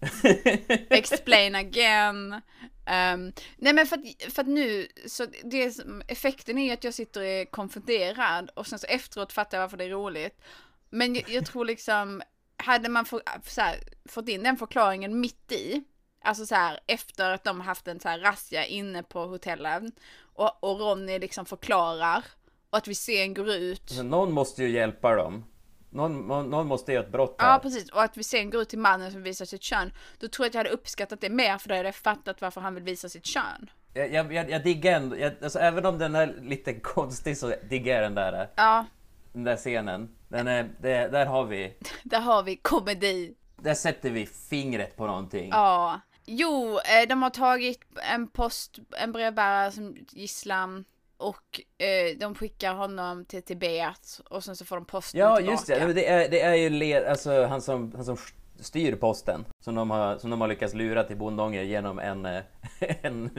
[0.90, 2.42] explain again.
[2.86, 5.78] Um, nej men för att, för att nu, så det
[6.08, 9.64] effekten är ju att jag sitter och är konfunderad och sen så efteråt fattar jag
[9.64, 10.42] varför det är roligt.
[10.90, 12.22] Men jag, jag tror liksom,
[12.58, 15.84] hade man få, så här, fått in den förklaringen mitt i,
[16.22, 20.64] alltså så här efter att de haft en så här razzia inne på hotellen och,
[20.64, 22.24] och Ronny liksom förklarar
[22.70, 25.46] och att vi sen går ut Så någon måste ju hjälpa dem.
[25.94, 27.54] Någon, någon måste göra ett brott här.
[27.54, 29.94] Ja precis, och att vi sen går ut till mannen som visar sitt kön.
[30.20, 32.62] Då tror jag att jag hade uppskattat det mer för då hade jag fattat varför
[32.62, 33.70] han vill visa sitt kön.
[33.94, 37.54] Jag, jag, jag, jag diggar ändå, jag, alltså, även om den är lite konstig så
[37.70, 38.86] diggar jag den där, Ja,
[39.34, 40.16] den där scenen.
[40.28, 43.34] Den är, det, där har vi, där har vi komedi.
[43.56, 45.50] där sätter vi fingret på någonting.
[45.50, 46.02] Ja.
[46.26, 47.80] Jo, eh, de har tagit
[48.14, 50.86] en post, en brevbärare som gisslan.
[51.18, 55.52] Och eh, de skickar honom till Tibet och sen så får de posten Ja, tillbaka.
[55.52, 55.94] just det.
[55.94, 58.18] Det är, det är ju le, alltså, han, som, han som
[58.60, 62.42] styr posten som de har, som de har lyckats lura till Bondånger genom en, eh,
[63.02, 63.30] en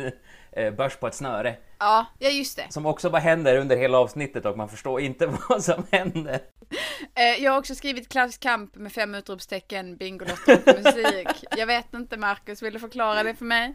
[0.52, 1.56] eh, börs på ett snöre.
[1.78, 2.72] Ja, ja just det.
[2.72, 6.40] Som också bara händer under hela avsnittet och man förstår inte vad som händer.
[7.14, 11.44] Eh, jag har också skrivit klasskamp med fem utropstecken, Bingolotto och musik.
[11.56, 13.74] Jag vet inte Marcus, vill du förklara det för mig?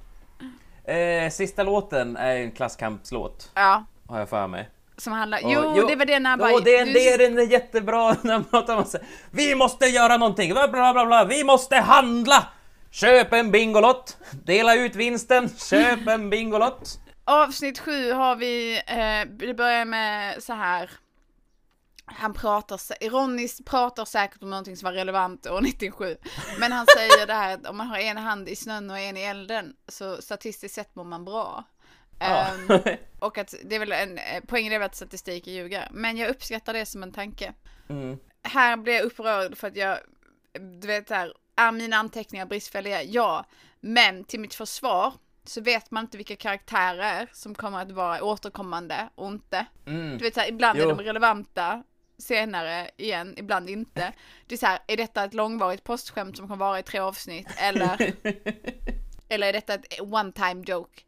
[0.89, 4.69] Eh, sista låten är en klasskampslåt, Ja, har jag för mig.
[4.97, 5.45] som handlar...
[5.45, 6.51] Och- Jo, det var det när han bara...
[6.51, 9.85] Jo, det, du- det är den är jättebra när man pratar om här, Vi måste
[9.85, 12.47] göra någonting, bla bla bla bla, vi måste handla!
[12.91, 16.99] Köp en Bingolott, dela ut vinsten, köp en Bingolott.
[17.25, 20.89] Avsnitt sju har vi, eh, det börjar med så här.
[22.15, 26.17] Han pratar, Ronny pratar säkert om någonting som var relevant år 97.
[26.59, 29.17] Men han säger det här att om man har en hand i snön och en
[29.17, 31.63] i elden så statistiskt sett mår man bra.
[32.19, 32.47] Ja.
[32.47, 35.87] Ehm, och att det är väl en, eh, poängen är väl att statistik ljuger.
[35.91, 37.53] Men jag uppskattar det som en tanke.
[37.89, 38.17] Mm.
[38.43, 39.97] Här blir jag upprörd för att jag,
[40.81, 43.03] du vet här, är mina anteckningar bristfälliga?
[43.03, 43.45] Ja.
[43.79, 49.09] Men till mitt försvar så vet man inte vilka karaktärer som kommer att vara återkommande
[49.15, 49.65] och inte.
[49.85, 50.17] Mm.
[50.17, 50.89] Du vet så här, ibland Jo.
[50.89, 51.83] är de relevanta
[52.19, 54.13] senare igen, ibland inte.
[54.47, 57.47] Det är så här, är detta ett långvarigt postskämt som kommer vara i tre avsnitt
[57.57, 57.97] eller,
[59.29, 61.01] eller är detta ett one time joke?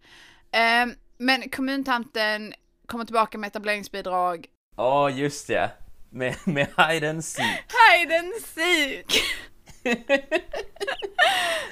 [0.52, 2.54] Ehm, men kommuntanten
[2.86, 4.46] kommer tillbaka med etableringsbidrag.
[4.78, 5.70] Ja, just ja.
[6.10, 7.46] Med, med hide and seek.
[7.72, 9.24] Hide and seek!
[9.84, 9.98] Den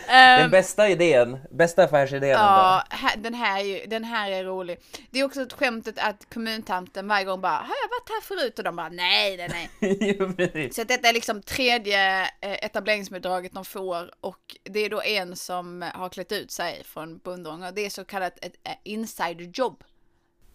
[0.10, 2.30] Ehm, bästa idén, bästa affärsidén.
[2.30, 4.80] Ja, här, den, här är ju, den här är rolig.
[5.12, 8.58] Det är också ett skämtet att kommuntanten varje gång bara har jag varit här förut?
[8.58, 10.70] Och de bara nej, nej, nej.
[10.74, 15.36] Så att detta är liksom tredje eh, etableringsbidraget de får och det är då en
[15.36, 17.72] som eh, har klätt ut sig från Bondånger.
[17.72, 19.84] Det är så kallat ett eh, insiderjobb,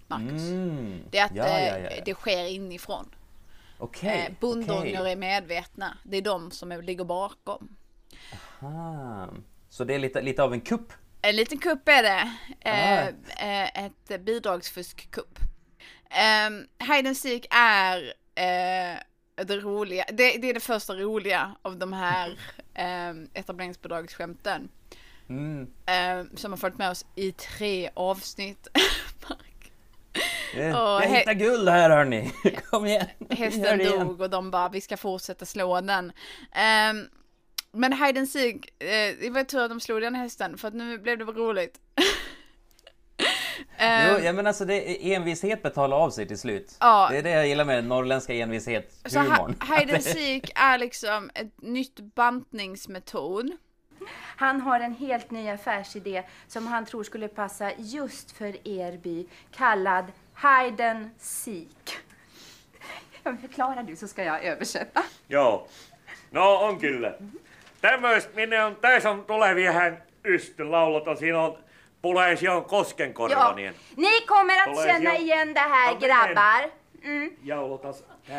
[0.06, 0.42] Marcus.
[0.42, 1.00] Mm.
[1.10, 2.02] Det är att ja, ja, eh, ja, ja.
[2.04, 3.14] det sker inifrån.
[3.78, 4.26] Okej.
[4.26, 5.12] eh, Bondånger okej.
[5.12, 5.98] är medvetna.
[6.04, 7.76] Det är de som är, ligger bakom.
[8.60, 9.26] Ah.
[9.68, 10.92] Så det är lite, lite av en kupp.
[11.22, 12.32] En liten kupp är det.
[12.60, 13.04] Eh,
[13.40, 13.44] Ah.
[13.46, 15.38] eh, ett bidragsfuskkupp.
[16.10, 16.50] Eh,
[16.94, 18.02] Hide and Seek är
[18.34, 18.98] eh,
[19.44, 20.04] det roliga.
[20.08, 22.38] Det, det är det första roliga av de här
[22.74, 23.10] eh,
[23.40, 24.68] etableringsbidragsskämten.
[25.28, 25.62] Mm.
[25.86, 28.68] Eh, som har följt med oss i tre avsnitt.
[30.56, 32.32] Jag hittar guld här hörni.
[32.70, 33.06] Kom igen.
[33.30, 33.98] Hästen igen.
[34.06, 36.12] dog och de bara, vi ska fortsätta slå den.
[36.52, 37.08] Ehm,
[37.72, 40.74] men Hide and Seek, eh, det var tur att de slog den hästen för att
[40.74, 41.80] nu blev det roligt.
[43.78, 46.76] Ehm, Jo, ja, men alltså det, envishet betalar av sig till slut.
[46.80, 47.08] Ja.
[47.10, 49.54] Det är det jag gillar med den norrländska envishet, Så humorn.
[49.60, 53.50] hi- Hide and Seek är liksom ett nytt bantningsmetod.
[54.36, 59.26] Han har en helt ny affärsidé som han tror skulle passa just för er by,
[59.56, 60.04] kallad
[60.42, 61.98] Hide and Seek.
[63.24, 65.02] Ja, Förklara du så ska jag översätta.
[65.28, 65.68] Joo.
[66.30, 67.14] No on kyllä.
[67.80, 70.02] Tämmöistä, minne on, tässä on tulevia hän
[70.58, 71.16] lauloton.
[71.16, 71.58] Siinä on
[72.02, 73.74] Puleis on Koskenkorvanien.
[73.96, 76.70] Ni kommer att känna igen det här grabbar.
[77.04, 77.30] Mm.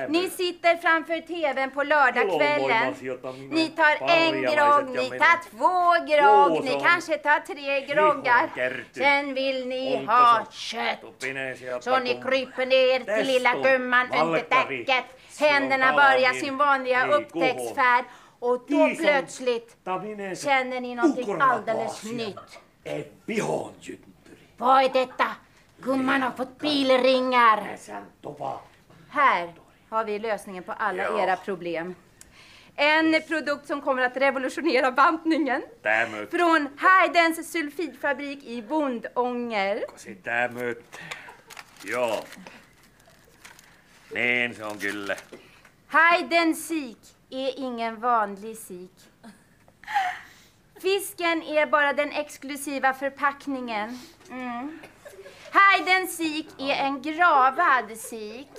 [0.10, 2.94] Ni sitter framför TVn på lördagskvällen.
[3.50, 8.50] Ni tar en grogg, ni tar två grogg, ni kanske tar tre groggar.
[8.94, 11.00] Sen vill ni ha kött.
[11.84, 15.06] Så ni kryper ner till lilla gumman under täcket.
[15.40, 18.06] Händerna börjar sin vanliga upptäcktsfärd.
[18.40, 19.78] Och då plötsligt
[20.36, 22.60] känner ni någonting alldeles nytt.
[24.58, 25.26] Vad är detta?
[25.78, 27.78] Gumman har fått bilringar.
[29.10, 29.54] Här
[29.90, 31.96] har vi lösningen på alla era problem.
[32.76, 35.62] En produkt som kommer att revolutionera bantningen.
[35.82, 36.32] Tämmöt.
[36.32, 39.84] Från Haydens sulfidfabrik i Bondånger.
[40.24, 41.00] Tämmöt.
[41.84, 42.16] Joo.
[44.12, 45.16] Niin se on kyllä.
[45.88, 46.98] Hayden sik
[47.30, 48.92] är ingen vanlig sik.
[50.82, 54.00] Fisken är bara den exklusiva förpackningen.
[54.32, 54.80] Mm.
[55.56, 58.50] Hayden sik är en gravad sik.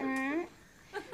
[0.00, 0.46] Mm.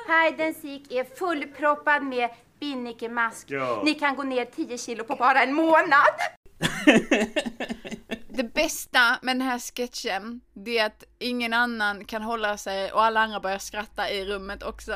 [0.09, 2.31] Hayden sik är fullproppad med
[2.61, 3.51] binnikemask.
[3.51, 3.83] Ja.
[3.85, 6.17] Ni kan gå ner 10 kilo på bara en månad.
[8.29, 13.05] Det bästa med den här sketchen, det är att ingen annan kan hålla sig och
[13.05, 14.93] alla andra börjar skratta i rummet också.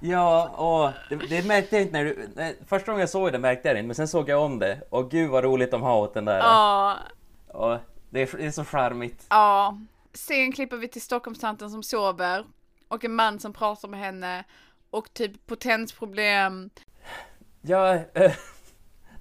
[0.00, 2.28] Ja, och det, det märkte jag inte när du...
[2.34, 4.58] Nej, första gången jag såg det märkte jag det inte, men sen såg jag om
[4.58, 4.80] det.
[4.90, 6.38] Och gud vad roligt de har åt den där.
[6.38, 6.96] Ja,
[7.48, 7.78] Och
[8.10, 9.26] det, är, det är så charmigt.
[9.28, 9.78] ja.
[10.14, 12.44] Sen klipper vi till Stockholmstanten som sover
[12.88, 14.44] och en man som pratar med henne
[14.90, 16.70] och typ potensproblem.
[17.62, 18.02] Ja, eh,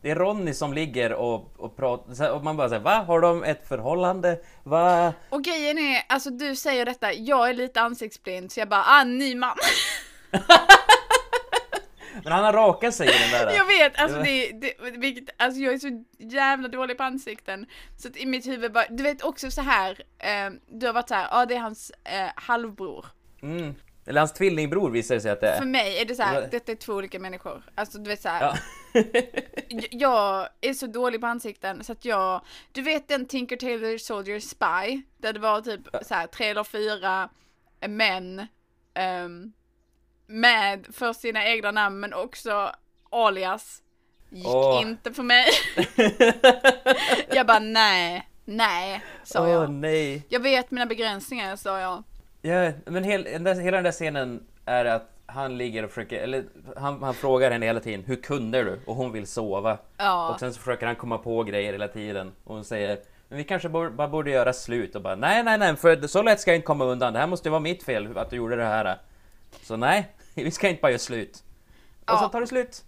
[0.01, 3.03] det är Ronny som ligger och, och pratar, och man bara säger va?
[3.07, 4.39] Har de ett förhållande?
[4.63, 5.13] Va?
[5.29, 9.03] Och grejen är, alltså du säger detta, jag är lite ansiktsblind så jag bara, ah
[9.03, 9.55] ny man.
[12.23, 13.55] Men han har rakat sig i den där.
[13.55, 17.65] Jag vet, alltså det, det vilket, alltså jag är så jävla dålig på ansikten.
[17.97, 21.09] Så att i mitt huvud bara, du vet också så här, eh, du har varit
[21.09, 23.05] så här, ja ah, det är hans eh, halvbror.
[23.41, 23.75] Mm.
[24.07, 25.57] Eller hans tvillingbror visar det sig att det är.
[25.57, 27.63] För mig är det så här, detta är två olika människor.
[27.75, 28.41] Alltså du vet så här.
[28.41, 28.57] Ja.
[29.91, 32.41] Jag är så dålig på ansikten så att jag,
[32.71, 36.63] du vet den Tinker Tailor Soldier Spy, där det var typ så här tre eller
[36.63, 37.29] fyra
[37.87, 38.47] män
[38.93, 39.53] ehm,
[40.27, 42.71] med för sina egna namn men också
[43.09, 43.81] alias.
[44.29, 44.81] Gick Åh.
[44.81, 45.45] inte för mig.
[47.35, 49.69] jag bara nej, nej, sa Åh jag.
[49.71, 50.25] nej.
[50.29, 52.03] Jag vet mina begränsningar, sa jag.
[52.41, 56.43] Ja, men hel, hela den där scenen är att han ligger och försöker, eller
[56.75, 58.79] han, han frågar henne hela tiden, hur kunde du?
[58.85, 59.77] Och hon vill sova.
[59.97, 60.29] Ja.
[60.29, 62.31] Och sen så försöker han komma på grejer hela tiden.
[62.43, 62.99] Och hon säger,
[63.29, 64.95] men vi kanske borde, bara borde göra slut.
[64.95, 67.13] Och bara, nej, nej, nej, för så lätt ska jag inte komma undan.
[67.13, 68.97] Det här måste vara mitt fel att du gjorde det här.
[69.61, 70.07] Så nej,
[70.43, 71.43] vi ska inte bara göra slut.
[72.11, 72.85] Och så tar det slut.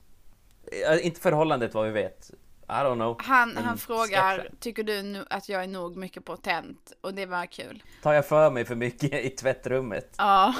[0.83, 2.31] Ja, Inte förhållandet vad vi vet.
[2.61, 3.17] I don't know.
[3.19, 4.55] Han, han frågar, sketchen.
[4.59, 6.93] tycker du nu att jag är nog mycket potent?
[7.01, 7.83] Och det var kul.
[8.01, 10.15] Tar jag för mig för mycket i tvättrummet?
[10.17, 10.55] Ja.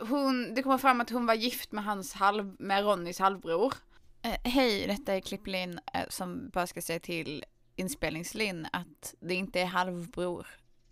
[0.00, 3.74] Hon, det kommer fram att hon var gift med hans halv, med Ronnys halvbror.
[4.22, 7.44] Eh, Hej, detta är Klipplin eh, som bara ska säga till
[7.76, 10.46] inspelningslin att det inte är halvbror.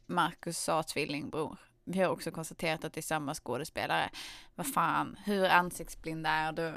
[0.06, 1.58] Marcus sa tvillingbror.
[1.88, 4.10] Vi har också konstaterat att det är samma skådespelare.
[4.54, 6.72] Vad fan, hur ansiktsblind är du?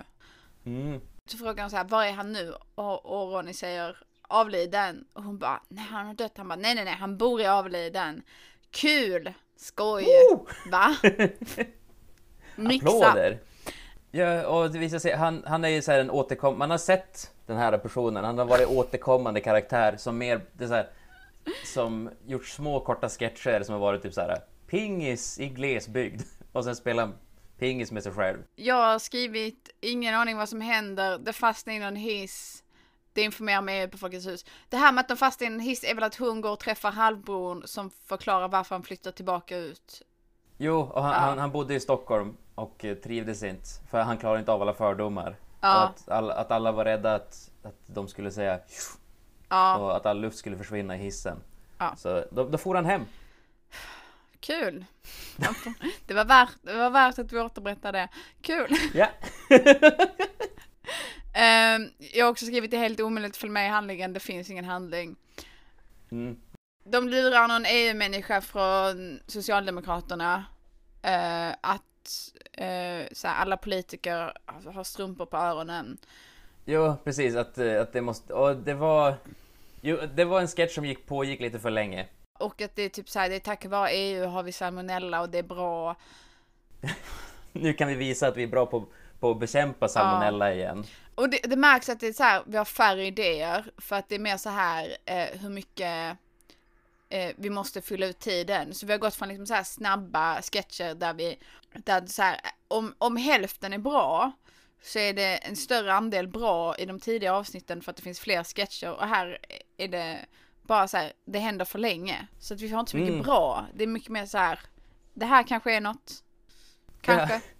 [0.65, 1.01] Mm.
[1.25, 2.53] Så frågar hon så här, var är han nu?
[2.75, 5.05] Och, och Ronny säger avliden.
[5.13, 6.37] Och hon bara, nej han har dött.
[6.37, 8.21] Han bara, nej nej nej, han bor i avliden.
[8.71, 9.33] Kul!
[9.55, 10.05] Skoj!
[10.71, 10.95] Va?
[12.55, 12.87] Mixa.
[12.87, 13.39] Applåder!
[14.11, 16.57] Ja, och det visar sig, han, han är ju så här en återkom...
[16.57, 20.67] Man har sett den här personen, han har varit återkommande karaktär som mer, det är
[20.67, 20.89] så här,
[21.73, 24.39] som gjort små korta sketcher som har varit typ så här
[24.69, 27.11] pingis i glesbygd och sen spelar
[27.57, 28.43] pingis med sig själv.
[28.55, 32.63] Jag har skrivit, ingen aning vad som händer, det fastnar i någon hiss.
[33.13, 34.45] Det informerar mig på Folkets hus.
[34.69, 36.59] Det här med att de fastnar i en hiss är väl att hon går och
[36.59, 40.01] träffar halvbron som förklarar varför han flyttar tillbaka ut.
[40.57, 41.17] Jo, och han, Ja.
[41.17, 44.73] han, han bodde i Stockholm och eh, trivdes inte för han klarade inte av alla
[44.73, 45.35] fördomar.
[45.61, 45.83] Ja.
[45.83, 48.59] Att, alla, att alla var rädda att, att de skulle säga
[49.49, 49.77] Ja.
[49.77, 51.37] och att all luft skulle försvinna i hissen.
[51.77, 51.93] Ja.
[51.97, 53.05] Så då, då for han hem.
[54.39, 54.85] Kul!
[56.05, 58.07] Det var värt, det var värt att vi återberättar det.
[58.41, 58.67] Kul!
[58.93, 59.07] Ja.
[61.33, 64.49] Ehm, jag har också skrivit det är helt omöjligt följa med i handlingen, det finns
[64.49, 65.15] ingen handling.
[66.11, 66.39] Mm.
[66.83, 70.45] De lurar någon EU-människa från Socialdemokraterna
[71.01, 75.97] eh, att eh, så här, alla politiker har- har strumpor på öronen.
[76.65, 77.35] Jo, precis.
[77.35, 78.33] Att, eh, att det måste...
[78.33, 79.15] Och det var...
[79.81, 82.07] Jo, det var en sketch som gick pågick lite för länge.
[82.39, 85.21] Och att det är typ så här, det är tack vare EU har vi salmonella
[85.21, 85.95] och det är bra.
[87.51, 88.85] Nu kan vi visa att vi är bra på,
[89.19, 90.83] på att bekämpa salmonella igen.
[91.15, 94.09] Och det, det märks att det är så här, vi har färre idéer för att
[94.09, 96.17] det är mer så här eh, hur mycket
[97.09, 98.73] eh, vi måste fylla ut tiden.
[98.73, 101.39] Så vi har gått från liksom så här snabba sketcher där vi,
[101.73, 104.31] där så här, om, om hälften är bra
[104.81, 108.19] så är det en större andel bra i de tidiga avsnitten för att det finns
[108.19, 109.37] fler sketcher och här
[109.77, 110.25] är det
[110.69, 112.27] bara så här, det händer för länge.
[112.39, 113.23] Så att vi har inte så mycket Mm.
[113.23, 113.65] bra.
[113.73, 114.59] Det är mycket mer så här,
[115.13, 116.11] det här kanske är något.
[117.01, 117.35] Kanske.
[117.35, 117.41] Ja.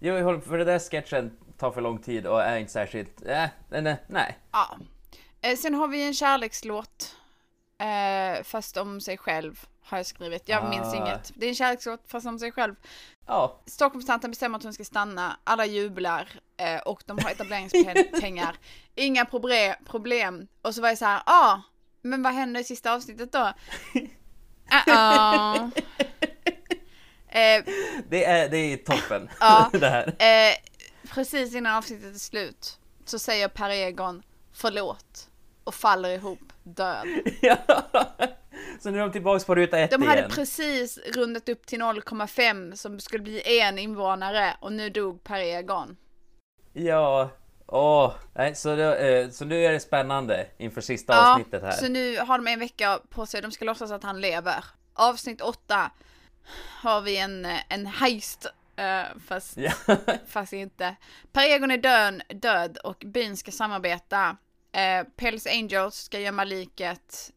[0.00, 3.22] Jo, för det där sketchen tar för lång tid och är inte särskilt...
[3.26, 4.38] Äh, nej, nej, nej.
[4.52, 4.78] Ja.
[5.40, 7.16] Eh, sen har vi en kärlekslåt.
[7.78, 10.48] Eh, fast om sig själv har jag skrivit.
[10.48, 10.96] Jag minns Ah.
[10.96, 11.32] inget.
[11.34, 12.74] Det är en kärlekslåt fast om sig själv.
[13.26, 13.60] Ja.
[13.66, 15.36] Stockholmstanten bestämmer att hon ska stanna.
[15.44, 16.28] Alla jublar.
[16.56, 18.56] Eh, och de har etableringspengar.
[18.94, 20.48] Inga proble- problem.
[20.62, 21.32] Och så var jag så här, ja.
[21.32, 21.60] Ah,
[22.02, 23.52] men vad hände i sista avsnittet då?
[24.86, 25.70] Uh-oh.
[27.28, 27.64] eh,
[28.08, 29.28] Det är, det är toppen.
[29.40, 29.70] Ja.
[29.72, 30.06] det här.
[30.08, 30.54] Eh,
[31.14, 34.22] precis innan avsnittet är slut så säger Per Egon
[34.52, 35.28] förlåt
[35.64, 37.06] och faller ihop död.
[38.80, 40.30] Så nu är de tillbaks på ruta ett De hade igen.
[40.30, 45.96] precis rundat upp till 0,5 som skulle bli en invånare och nu dog Per Egon.
[46.72, 47.30] Ja.
[47.68, 48.14] Åh.
[48.34, 51.72] Nej, så, det, eh, så nu är det spännande inför sista Ja, avsnittet här.
[51.72, 54.64] så nu har de en vecka på sig, de ska låtsas att han lever.
[54.94, 55.90] Avsnitt 8
[56.82, 58.46] har vi en, eh, en heist,
[58.76, 59.72] eh, fast, Ja.
[60.26, 60.96] fast inte.
[61.32, 64.36] Per Egon är död, död och byn ska samarbeta.
[64.72, 67.30] Eh, Pells Angels ska gömma liket,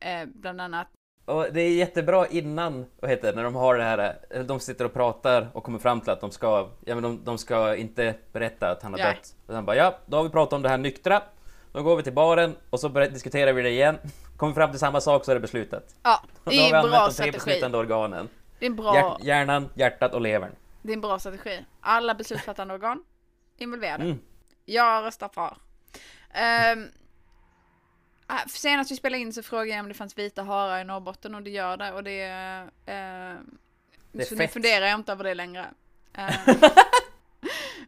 [0.00, 0.88] eh, bland annat.
[1.32, 4.60] Och det är jättebra innan, vad heter det, när de har det här, eh, de
[4.60, 7.76] sitter och pratar och kommer fram till att de ska, ja men de, de ska
[7.76, 9.06] inte berätta att han har Ja.
[9.06, 9.34] dött.
[9.46, 11.22] Och han bara, ja, då har vi pratat om det här nyktra.
[11.72, 13.98] Då går vi till baren och så diskuterar vi det igen.
[14.36, 15.94] Kommer fram till samma sak så är det beslutat.
[16.02, 17.32] Ja, det då har vi är en använt bra de tre strategi.
[17.38, 18.28] beslutande organen.
[18.58, 20.50] Det är en bra, Hjärt, hjärnan, hjärtat och levern.
[20.82, 21.64] det är en bra strategi.
[21.80, 23.04] Alla beslutsfattande organ
[23.58, 24.04] involverade.
[24.04, 24.18] Mm.
[24.64, 25.56] Jag röstar för.
[26.74, 26.88] Um,
[28.48, 31.42] senast vi spelade in så frågade jag om det fanns vita harar i Norrbotten och
[31.42, 32.26] det gör det och det...
[32.28, 33.40] Uh,
[34.12, 34.52] Det är så nu fett.
[34.52, 35.66] funderar jag inte över det längre.
[36.14, 36.34] Eh,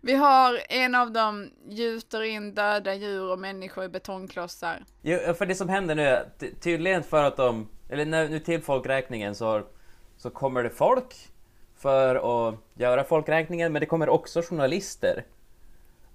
[0.00, 4.84] vi har en av dem gjuter in döda djur och människor i betongklossar.
[5.02, 8.38] Jo, för det som händer nu är ty- tydligen för att de, eller nu, nu
[8.40, 9.62] till folkräkningen så,
[10.16, 11.14] så kommer det folk
[11.78, 15.24] för att göra folkräkningen, men det kommer också journalister.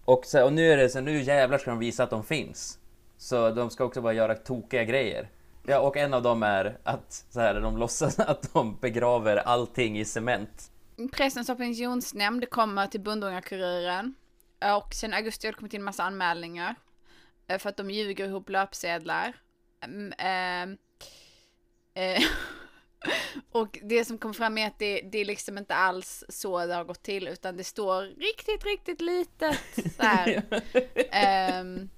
[0.06, 2.80] Och, så, och nu är det så nu jävlar ska de visa att de finns.
[3.20, 5.30] Så de ska också bara göra tokiga grejer.
[5.64, 10.00] Ja, och en av dem är att så här, de låtsas att de begraver allting
[10.00, 10.72] i cement.
[11.12, 14.14] Pressens opinionsnämnd kommer till Bundunga-Kuriren
[14.78, 16.76] och sen augusti har det kommit in massa anmälningar
[17.48, 19.36] eh, för att de ljuger ihop löpsedlar.
[19.82, 20.78] Mm, ehm,
[21.94, 22.24] eh,
[23.52, 26.74] och det som kom fram är att det, det är liksom inte alls så det
[26.74, 29.60] har gått till utan det står riktigt, riktigt litet
[29.98, 30.44] så här.
[31.12, 31.90] Em,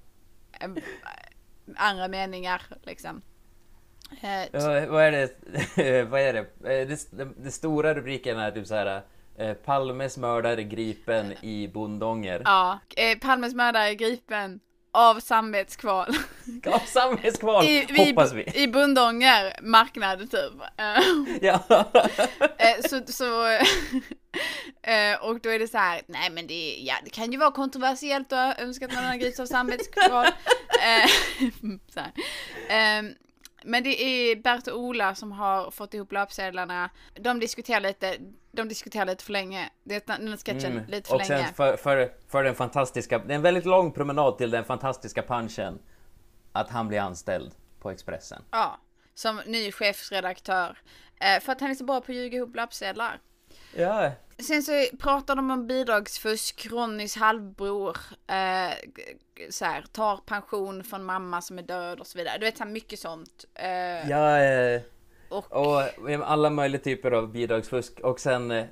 [1.76, 3.22] andra meningar liksom.
[4.22, 6.04] Eh, Ja, vad är det?
[6.10, 6.38] vad är det?
[6.80, 7.10] Eh, det?
[7.10, 9.02] Det, det stora rubriken är typ så här.
[9.36, 12.42] eh, Palmes mördare gripen i Bondånger.
[12.44, 14.60] Ja, eh, Palmes mördare gripen
[14.92, 16.08] av samvetskval.
[16.66, 18.62] Av samvetskval, I, vi, hoppas vi.
[18.62, 20.52] I Bundånger marknad typ.
[21.42, 21.62] Ja.
[22.58, 23.46] eh, så, så
[24.82, 27.52] eh, och då är det så här, nej men det, ja, det kan ju vara
[27.52, 30.26] kontroversiellt att önska att någon har gripits av samvetskval.
[30.82, 31.10] Eh.
[32.68, 33.14] Ehm,
[33.64, 36.90] men det är Bert och Ola som har fått ihop löpsedlarna.
[37.20, 38.16] De diskuterar lite,
[38.52, 39.70] de diskuterar lite för länge.
[39.84, 40.84] Det är den sketchen Mm.
[40.90, 41.44] lite för Och länge.
[41.44, 45.22] sen för, för, för den fantastiska, det är en väldigt lång promenad till den fantastiska
[45.22, 45.78] punchen
[46.52, 48.42] att han blir anställd på Expressen.
[48.50, 48.80] Ja,
[49.14, 50.78] som ny chefsredaktör.
[51.20, 53.20] Eh, för att han är så bra på att ljuga ihop löpsedlar.
[53.76, 54.10] Ja.
[54.38, 57.96] Sen så pratar de om bidragsfusk, Ronnys halvbror,
[58.26, 58.72] eh,
[59.50, 62.38] så här, tar pension från mamma som är död och så vidare.
[62.38, 63.44] Du vet så här, mycket sånt.
[63.54, 64.80] Eh, Ja, eh,
[65.32, 65.82] Och- och
[66.24, 68.00] alla möjliga typer av bidragsfusk.
[68.00, 68.64] Och sen, eh,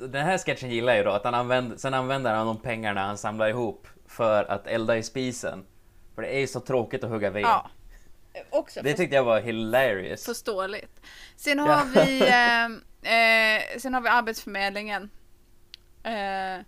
[0.00, 3.18] den här sketchen gillar jag då, att han använder, sen använder han de pengarna han
[3.18, 5.64] samlar ihop för att elda i spisen.
[6.14, 7.42] För det är ju så tråkigt att hugga ved.
[7.42, 7.70] Ja.
[8.50, 10.24] Också Det tyckte jag var hilarious.
[10.26, 11.00] förståeligt.
[11.36, 11.82] Sen har Ja.
[11.94, 12.64] vi, eh,
[13.14, 15.10] eh, sen har vi Arbetsförmedlingen.
[16.02, 16.64] Eh,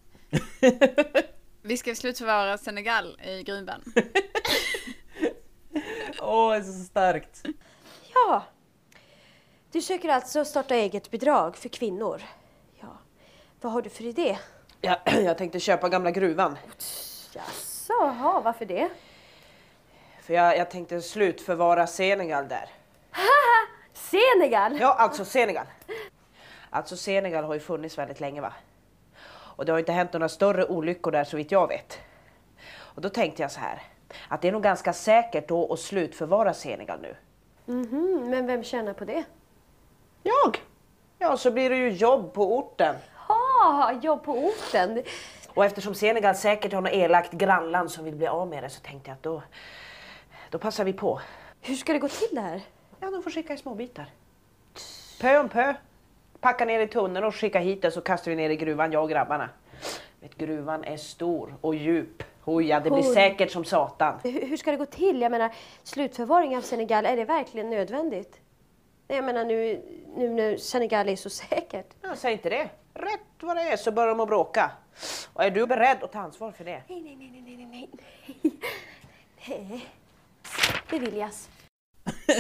[1.63, 3.83] vi ska slutförvara Senegal i gruvan.
[6.21, 7.43] Åh, det är så starkt!
[8.15, 8.45] Ja.
[9.73, 12.23] Du söker alltså starta eget bidrag för kvinnor.
[12.81, 12.87] Ja.
[13.61, 14.39] Vad har du för idé?
[14.81, 16.59] Ja, jag tänkte köpa gamla gruvan.
[17.33, 18.89] Jaså, jaha, varför det?
[20.23, 22.69] För jag, jag tänkte slutförvara Senegal där.
[23.93, 24.79] Senegal?
[24.81, 25.67] Ja, alltså Senegal.
[26.71, 28.53] Alltså Senegal har ju funnits väldigt länge va?
[29.31, 31.99] Och det har inte hänt några större olyckor där så vitt jag vet.
[32.77, 33.83] Och då tänkte jag så här,
[34.29, 37.17] att det är nog ganska säkert då att slutförvara Senegal nu.
[37.67, 39.25] Mhm, men vem tjänar på det?
[40.29, 40.63] Jag!
[41.19, 42.95] Ja, så blir det ju jobb på orten.
[43.29, 45.03] Ja, jobb på orten.
[45.55, 48.81] Och eftersom Senegal säkert har något elakt grannland som vill bli av med det så
[48.81, 49.43] tänkte jag att då,
[50.51, 51.21] då passar vi på.
[51.61, 52.61] Hur ska det gå till det här?
[53.01, 54.07] Ja, de får skicka i små bitar.
[55.21, 55.75] Pö om pö.
[56.41, 59.03] Packa ner i tunneln och skicka hit det så kastar vi ner i gruvan, jag
[59.03, 59.51] och grabbarna.
[60.21, 62.23] Vet, gruvan är stor och djup.
[62.45, 63.15] Oj, ja, det blir Oj.
[63.15, 64.21] säkert som satan.
[64.23, 65.21] Hur, hur ska det gå till?
[65.21, 65.51] Jag menar,
[65.83, 68.41] slutförvaring av Senegal, är det verkligen nödvändigt?
[69.11, 69.83] Jag menar nu,
[70.17, 71.87] nu när Senegal är så säkert.
[72.03, 72.71] Ja, säg inte det.
[72.95, 74.71] Rätt vad det är så börjar de att bråka.
[75.33, 76.83] Och är du beredd att ta ansvar för det?
[76.89, 77.89] Nej, nej, nej, nej, nej, nej,
[78.43, 78.53] nej.
[79.49, 79.87] Nej.
[80.91, 81.49] Beviljas.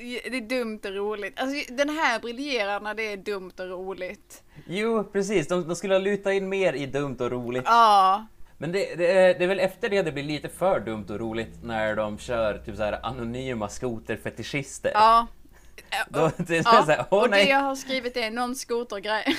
[0.00, 1.40] Det är dumt och roligt.
[1.40, 4.42] Alltså, den här briljerar när det är dumt och roligt.
[4.66, 5.48] Jo, precis.
[5.48, 7.62] De, de skulle ha lutat in mer i dumt och roligt.
[7.66, 8.26] Ja.
[8.60, 11.20] Men det, det, är, det är väl efter det det blir lite för dumt och
[11.20, 14.90] roligt när de kör typ så här anonyma skoterfetischister.
[14.94, 15.26] Ja.
[16.08, 16.84] Då, det är ja.
[16.86, 19.36] så här, och det jag har skrivit är någon skotergrej.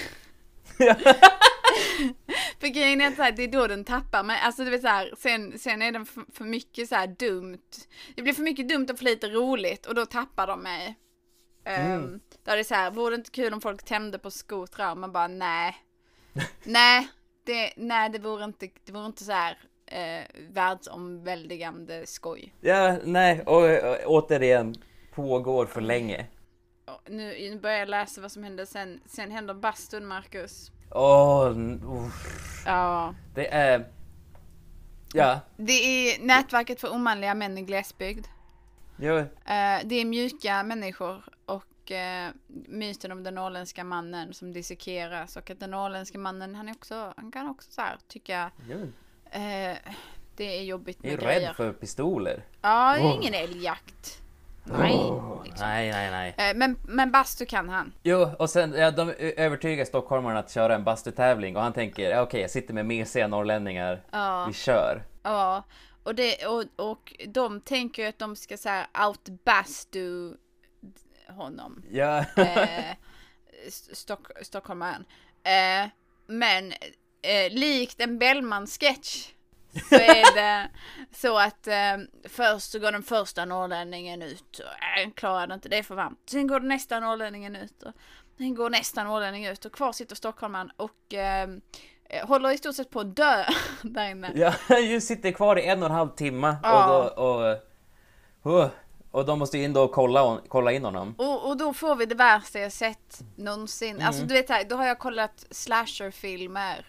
[2.59, 5.13] för grejen är att här, det är då den tappar men alltså vet så här,
[5.17, 7.69] sen, sen är den för, för mycket så dumt.
[8.15, 10.95] Det blir för mycket dumt och för lite roligt och då tappar de mig.
[11.63, 12.03] Mm.
[12.03, 14.95] Um, det är så här, vore det inte kul om folk tände på skotrar?
[14.95, 15.77] Man bara nej.
[16.63, 17.07] nej,
[17.43, 22.53] det, nej det vore inte, det vore inte så här eh, världsomväldigande skoj.
[22.61, 24.75] Ja, nej, och, och återigen,
[25.13, 26.25] pågår för länge.
[27.09, 29.01] Nu, nu börjar jag läsa vad som hände sen.
[29.05, 30.71] Sen händer bastun, Marcus.
[30.91, 31.47] Åh,
[32.07, 32.63] uff.
[32.65, 33.15] Ja.
[33.35, 33.87] det är...
[35.13, 38.27] Ja, Det är nätverket för omanliga män i glesbygd.
[38.97, 41.23] jo, Eh, det är mjuka människor
[41.91, 42.29] och eh,
[42.67, 47.13] myten om den norrländska mannen som dissekeras och att den norrländska mannen han är också,
[47.17, 48.51] han kan också så här tycka
[49.31, 49.77] eh,
[50.35, 51.53] det är jobbigt Jag är med rädd grejer.
[51.53, 52.43] för pistoler.
[52.61, 53.15] Ja, det är Oh.
[53.15, 54.21] ingen älgjakt.
[54.63, 54.91] Nej.
[55.45, 55.67] liksom.
[55.67, 56.49] Nej, nej, nej.
[56.49, 57.93] Eh, men, men bastu kan han.
[58.03, 62.21] Jo, och sen ja, de övertygar stockholmarna att köra en bastutävling och han tänker, ja,
[62.21, 64.45] okej, jag sitter med mesiga norrlänningar, Ja.
[64.47, 65.03] vi kör.
[65.23, 65.63] Ja,
[66.03, 70.33] och, det, och, och de tänker ju att de ska så här outbastu
[71.31, 71.83] honom.
[71.91, 72.25] Ja.
[72.37, 72.95] Eh,
[73.93, 75.05] Stock, stockholmaren.
[75.43, 75.89] Eh,
[76.27, 76.71] men
[77.21, 79.27] eh, likt en Bellman-sketch
[79.89, 80.69] så är det
[81.11, 81.97] så att eh,
[82.29, 86.19] först så går den första norrlänningen ut och äh, klarade inte, det är för varmt.
[86.29, 87.91] Sen går nästa norrlänningen ut och
[88.37, 91.49] sen går nästa norrlänning ut och kvar sitter stockholmaren och eh,
[92.09, 93.43] eh, håller i stort sett på att dö
[93.81, 94.31] där inne.
[94.35, 96.85] Ja, ju sitter kvar i en och en halv timme Ja.
[96.85, 98.69] och, då, och, och,
[99.11, 101.15] och de måste in då och kolla, kolla in honom.
[101.17, 103.95] Och, och då får vi det värsta jag sett någonsin.
[103.95, 104.07] Mm.
[104.07, 106.85] Alltså du vet här, då har jag kollat slasherfilmer.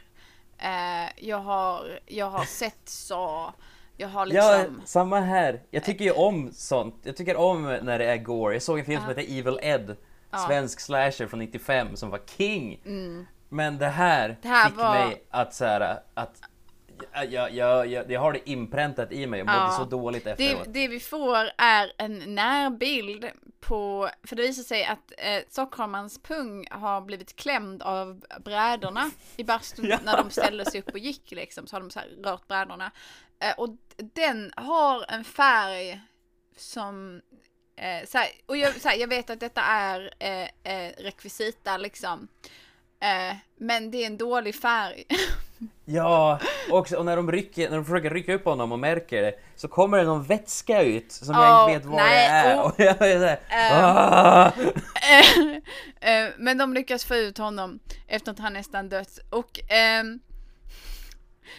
[0.58, 3.52] Eh, jag, har, jag har sett så.
[3.96, 4.82] Jag har Ja, liksom...
[4.84, 5.62] samma här.
[5.70, 6.94] Jag tycker ju om sånt.
[7.02, 8.52] Jag tycker om när det är gore.
[8.54, 9.16] Jag såg en film som Ja.
[9.20, 9.96] heter Evil Ed.
[10.30, 10.38] Ja.
[10.38, 12.80] Svensk slasher från 95 som var king.
[12.86, 13.26] Mm.
[13.48, 16.36] Men det här, Det här fick var- mig att så här, att
[17.12, 19.70] jag, jag, jag, jag, jag har det inpräntat i mig och mådde Ja.
[19.78, 20.66] så dåligt Det, efteråt.
[20.68, 23.26] det vi får är en närbild
[23.60, 29.44] på, för det visar sig att eh, stockholmarens pung har blivit klämd av brädorna i
[29.44, 29.98] bastun Ja.
[30.04, 32.90] när de ställde sig upp och gick liksom, så har de så rört brädorna.
[33.38, 33.68] Eh, och
[34.14, 36.00] den har en färg
[36.56, 37.22] som,
[37.76, 40.42] eh, så här, och jag, så här, jag vet att detta är eh,
[40.74, 42.28] eh, rekvisita liksom.
[43.00, 45.04] Eh, men det är en dålig färg.
[45.84, 46.38] Ja,
[46.70, 49.68] också, och när de, rycker, när de försöker rycka upp honom och märker det så
[49.68, 52.60] kommer det någon vätska ut som jag Ja, inte vet vad nej, det är.
[52.60, 54.52] och- Och jag är såhär, Ehm, ah!
[56.00, 59.18] Eh, Men de lyckas få ut honom efter att han nästan dött.
[59.30, 60.20] Och ehm,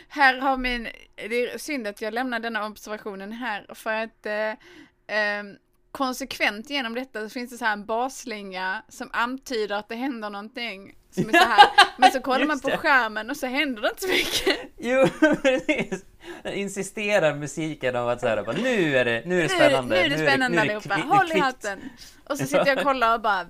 [0.08, 4.54] här har min, det är synd att jag lämnar denna observationen här för att eh,
[5.18, 5.56] ehm,
[5.92, 10.30] konsekvent genom detta så finns det så här en basslinga som antyder att det händer
[10.30, 10.96] någonting.
[11.14, 11.70] Som är så här.
[11.98, 12.78] Men så kollar man på det.
[12.78, 14.60] skärmen och så händer det inte så mycket.
[14.78, 15.08] Jo,
[15.42, 16.06] precis!
[16.44, 19.96] Den insisterar musiken om att såhär, bara, nu är det, nu är det spännande.
[19.96, 21.90] nu är det spännande nu är det allihopa, nu är håll i hatten.
[22.24, 23.46] Och så sitter jag och kollar och bara,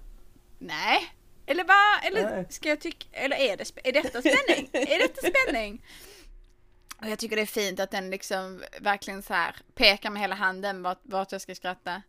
[0.60, 1.00] nej.
[1.46, 2.06] Eller vad?
[2.06, 4.70] Eller ska jag tycka, eller är, det, är detta spänning?
[4.74, 5.86] är detta spänning?
[7.02, 10.36] Och jag tycker det är fint att den liksom verkligen så här pekar med hela
[10.36, 12.02] handen vart, vart jag ska skratta.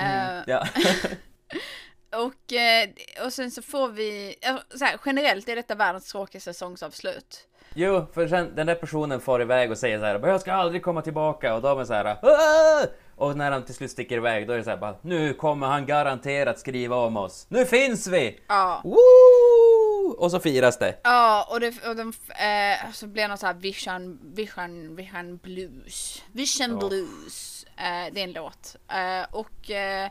[0.00, 0.66] Mm, Eh, ja.
[2.24, 2.88] och, eh,
[3.26, 7.48] och sen så får vi, ja, så här, generellt är detta världens tråkigaste säsongsavslut.
[7.76, 10.82] Jo, för sen den där personen far iväg och säger så här, jag ska aldrig
[10.82, 14.46] komma tillbaka och de är så här, "Aah!" och när han till slut sticker iväg
[14.46, 17.46] då är det så här, bara, nu kommer han garanterat skriva om oss.
[17.48, 18.40] Nu finns vi!
[18.48, 18.80] Ja.
[18.84, 20.10] Woo!
[20.18, 21.00] Och så firas det.
[21.04, 25.36] Ja, och, det, och de, eh, så blir det någon så här vision, vision, vision
[25.36, 26.22] blues.
[26.32, 26.88] Vision Ja.
[26.88, 27.64] blues.
[27.76, 28.76] Eh, det är en låt.
[28.88, 30.04] Eh, och eh,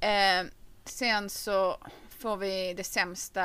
[0.00, 0.46] eh,
[0.90, 1.76] sen så
[2.18, 3.44] får vi det sämsta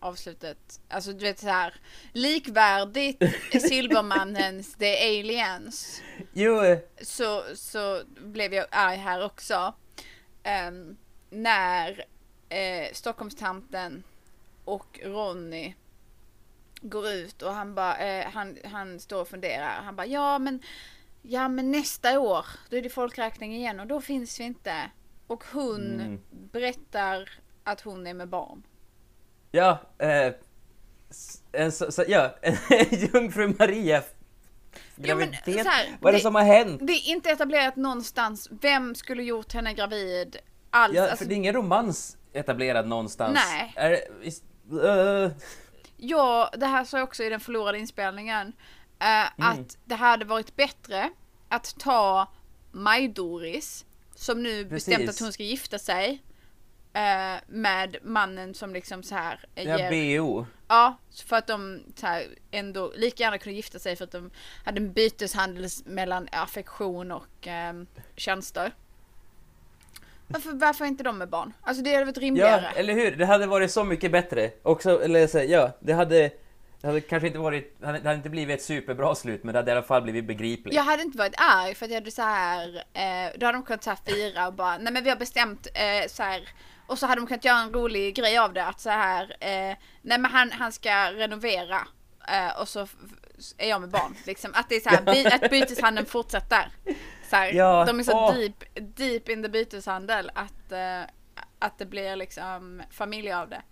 [0.00, 0.80] avslutet.
[0.88, 1.74] Alltså du vet så här
[2.12, 3.22] likvärdigt
[3.68, 6.02] Silvermannens The Aliens.
[6.32, 6.60] Jo,
[7.02, 9.74] Så, så blev jag arg här också.
[10.42, 10.96] Ehm,
[11.30, 12.04] när
[12.48, 14.02] eh, Stockholmstanten
[14.64, 15.74] och Ronny
[16.80, 19.82] går ut och han bara, eh, han, han står och funderar.
[19.82, 20.62] Han bara, ja men,
[21.22, 24.90] ja men nästa år, då är det folkräkning igen och då finns vi inte.
[25.30, 26.20] Och hon Mm.
[26.30, 27.30] berättar
[27.64, 28.62] att hon är med barn.
[29.50, 30.32] ja, eh,
[31.52, 32.56] en, så, så, ja, en
[33.12, 34.02] jungfru Maria Ja,
[34.96, 35.64] men graviditet.
[35.64, 36.80] så här, Vad är det som har hänt?
[36.86, 38.48] Det är inte etablerat någonstans.
[38.50, 40.36] Vem skulle gjort henne gravid
[40.70, 40.94] alls?
[40.94, 43.34] Ja, Alltså, för det är ingen romans etablerad någonstans.
[43.50, 43.72] Nej.
[43.76, 44.44] Är, det- visst,
[44.84, 45.30] eh,
[45.96, 48.52] Ja, det här sa jag också i den förlorade inspelningen.
[48.98, 51.10] eh, Att det hade varit bättre
[51.48, 52.28] att ta
[52.72, 53.84] Maj-Doris,
[54.20, 55.10] som nu bestämt Precis.
[55.20, 56.22] att hon ska gifta sig,
[56.92, 60.46] eh, med mannen som liksom så här eh, ja, ger- BO.
[60.68, 60.96] Ja,
[61.26, 64.30] för att de så här, ändå lika gärna kunde gifta sig för att de
[64.64, 67.82] hade en byteshandel mellan affektion och eh,
[68.16, 68.72] tjänster.
[70.26, 71.52] Varför, varför är inte de med barn?
[71.62, 72.70] Alltså det hade varit rimligare.
[72.74, 73.16] Ja, eller hur?
[73.16, 74.50] Det hade varit så mycket bättre.
[74.62, 76.30] Också, eller så, ja, det hade...
[76.80, 77.80] Det hade kanske inte varit...
[77.80, 80.74] Det hade, inte blivit ett superbra slut, men det hade i alla fall blivit begripligt.
[80.74, 83.62] Jag hade inte varit arg för att jag hade så här, eh, då hade de
[83.64, 86.48] kunnat så här fira och bara, nej men vi har bestämt eh, så här,
[86.86, 89.76] och så hade de kunnat göra en rolig grej av det att så här, eh,
[90.02, 91.80] nej men han, han ska renovera
[92.28, 92.86] eh, och så
[93.58, 94.14] är jag med barn.
[94.26, 94.50] Liksom.
[94.54, 96.72] Att det är så här, by, att byteshandeln fortsätter.
[97.30, 98.34] Så här, Ja, de är så åh.
[98.34, 98.64] deep,
[98.96, 101.02] deep in the byteshandel att, eh,
[101.58, 103.62] att det blir liksom familj av det.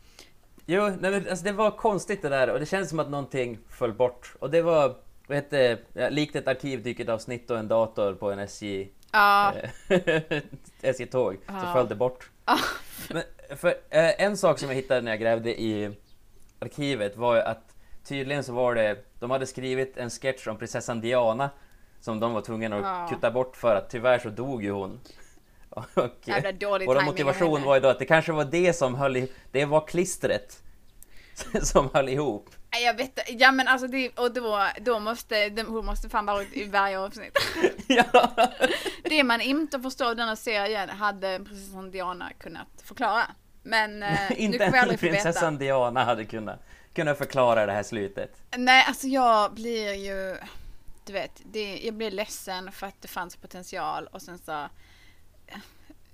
[0.70, 3.58] Jo, nej, men, alltså, det var konstigt det där och det känns som att någonting
[3.68, 4.34] föll bort.
[4.38, 4.94] Och det var,
[5.26, 8.88] vad hette ja, likt ett arkivdyket avsnitt och en dator på en SJ...
[9.12, 9.52] Ja.
[9.88, 10.42] eh,
[10.82, 11.72] SJ-tåg, så Ja.
[11.72, 12.30] föll det bort.
[12.46, 12.58] Ja.
[13.10, 13.22] Men,
[13.56, 15.90] för eh, en sak som jag hittade när jag grävde i
[16.58, 21.50] arkivet var att tydligen så var det, de hade skrivit en sketch om prinsessan Diana
[22.00, 23.06] som de var tvungna att Ja.
[23.10, 25.00] kutta bort för att tyvärr så dog ju hon.
[25.94, 29.16] Och, Jävla dålig vår motivation var ju då att det kanske var det som höll
[29.16, 30.62] ihop, det var klistret
[31.62, 32.50] som höll ihop.
[32.72, 33.22] Nej, Jag vet inte.
[33.44, 36.98] ja men alltså det, och då, då måste, det- hon måste fan vara i varje
[36.98, 37.38] avsnitt.
[39.04, 43.22] Det man inte förstår av denna serien hade prinsessan Diana kunnat förklara.
[43.62, 45.12] Men eh, nu Inte kommer vi ens veta.
[45.12, 46.60] prinsessan Diana hade kunnat,
[46.94, 48.36] kunnat förklara det här slutet.
[48.56, 50.36] Nej, alltså jag blir ju...
[51.04, 54.68] Du vet, det, jag blir ledsen för att det fanns potential och sen så...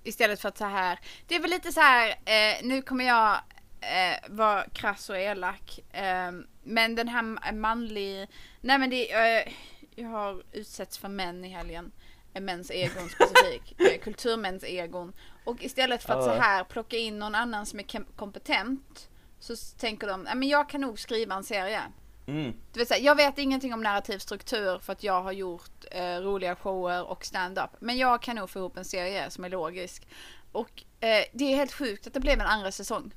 [0.03, 0.99] Istället för att så här...
[1.27, 3.33] Det är väl lite så här, eh, nu kommer jag
[3.81, 5.79] eh, vara krass och elak.
[5.91, 6.31] Eh,
[6.63, 8.27] men den här ma- manlig...
[8.61, 9.13] Nej men det...
[9.13, 9.53] Eh,
[9.95, 11.91] jag har utsetts för män i helgen.
[12.33, 13.81] Eh, Mäns egon specifikt.
[13.91, 15.13] eh, kulturmäns egon.
[15.43, 19.09] Och istället för att så här plocka in någon annan som är kompetent.
[19.39, 21.81] Så tänker de, "Nej, men jag kan nog skriva en serie.
[22.27, 22.53] Mm.
[22.73, 25.85] Du vet, så här, jag vet ingenting om narrativ struktur för att jag har gjort
[25.91, 27.69] eh, roliga shower och stand-up.
[27.79, 30.07] Men jag kan nog få ihop en serie som är logisk.
[30.51, 33.11] Och eh, det är helt sjukt att det blev en andra säsong.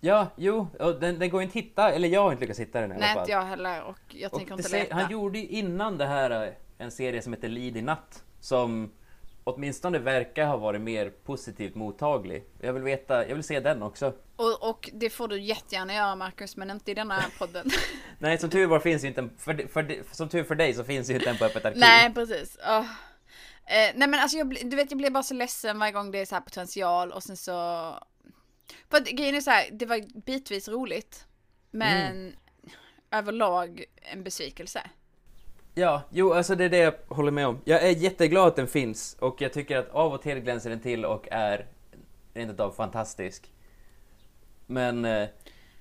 [0.00, 2.80] Ja, jo, och den, den går inte att hitta, eller jag har inte lyckats hitta
[2.80, 3.22] den i alla Nej, fall.
[3.22, 4.94] inte jag heller och jag Och tänker inte leta.
[4.94, 8.92] Han gjorde ju innan det här eh, en serie som heter Lid i natt som
[9.46, 12.44] åtminstone verkar ha varit mer positivt mottaglig.
[12.60, 14.14] Jag vill veta, jag vill se den också.
[14.36, 17.70] Och, och det får du jättegärna göra Marcus, men inte i denna podden.
[18.18, 20.84] Nej, som tur var finns ju inte en, för, för, som tur för dig så
[20.84, 21.80] finns ju inte en på Öppet arkiv.
[21.80, 22.58] Nej, precis.
[22.66, 22.78] Åh.
[23.66, 26.18] Eh, nej men alltså jag, du vet jag blir bara så ledsen varje gång det
[26.18, 27.52] är så här potential och sen så...
[28.90, 31.24] För att grejen är så här, det var bitvis roligt.
[31.70, 32.32] Men Mm.
[33.10, 34.80] överlag en besvikelse.
[35.78, 37.60] Ja, jo, alltså det är det jag håller med om.
[37.64, 40.80] Jag är jätteglad att den finns och jag tycker att av och till glänser den
[40.80, 41.66] till och är
[42.34, 43.50] rent utav fantastisk.
[44.66, 45.20] Men eh,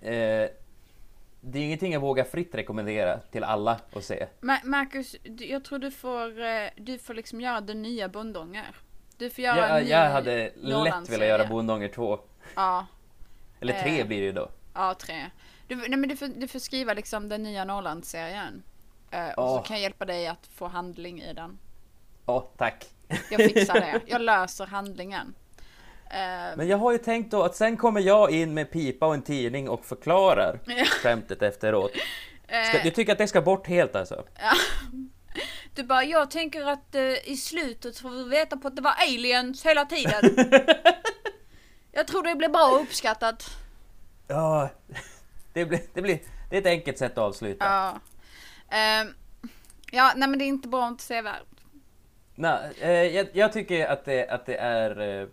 [0.01, 0.49] eh,
[1.41, 4.27] det är ingenting jag vågar fritt rekommendera till alla att se.
[4.41, 8.75] Ma- Marcus, jag tror du får, eh, du får liksom göra den nya Bondånger.
[9.17, 12.19] Du får göra Jag, en ny jag hade lätt velat göra Bondånger 2.
[12.55, 12.85] Ja.
[13.59, 14.07] Eller tre Eh.
[14.07, 14.49] blir det ju då.
[14.73, 15.25] Ja, tre.
[15.67, 18.63] Du, nej, men du, får, du får skriva liksom den nya Norrlandsserien.
[19.11, 19.57] Eh, och Åh.
[19.57, 21.57] så kan jag hjälpa dig att få handling i den.
[22.25, 22.85] Ja, tack.
[23.29, 24.01] Jag fixar det.
[24.07, 25.35] Jag löser handlingen.
[26.09, 29.13] Eh, Men jag har ju tänkt då att sen kommer jag in med pipa och
[29.13, 30.59] en tidning och förklarar
[31.03, 31.91] skämtet efteråt.
[32.47, 32.83] Ska, Eh.
[32.83, 34.23] du tycker att det ska bort helt alltså?
[35.75, 38.93] Du bara, jag tänker att eh, i slutet får vi veta på att det var
[39.07, 40.21] aliens hela tiden.
[41.91, 43.49] jag tror det blir bra uppskattat.
[44.27, 44.69] Ja,
[45.53, 47.65] det blir, det blir det är ett enkelt sätt att avsluta.
[47.65, 47.99] Ja.
[48.69, 49.13] Ehm,
[49.91, 51.43] ja, nej men det är inte bra inte sevärt.
[52.35, 55.27] Nej, eh, jag, jag tycker att det, att det är eh,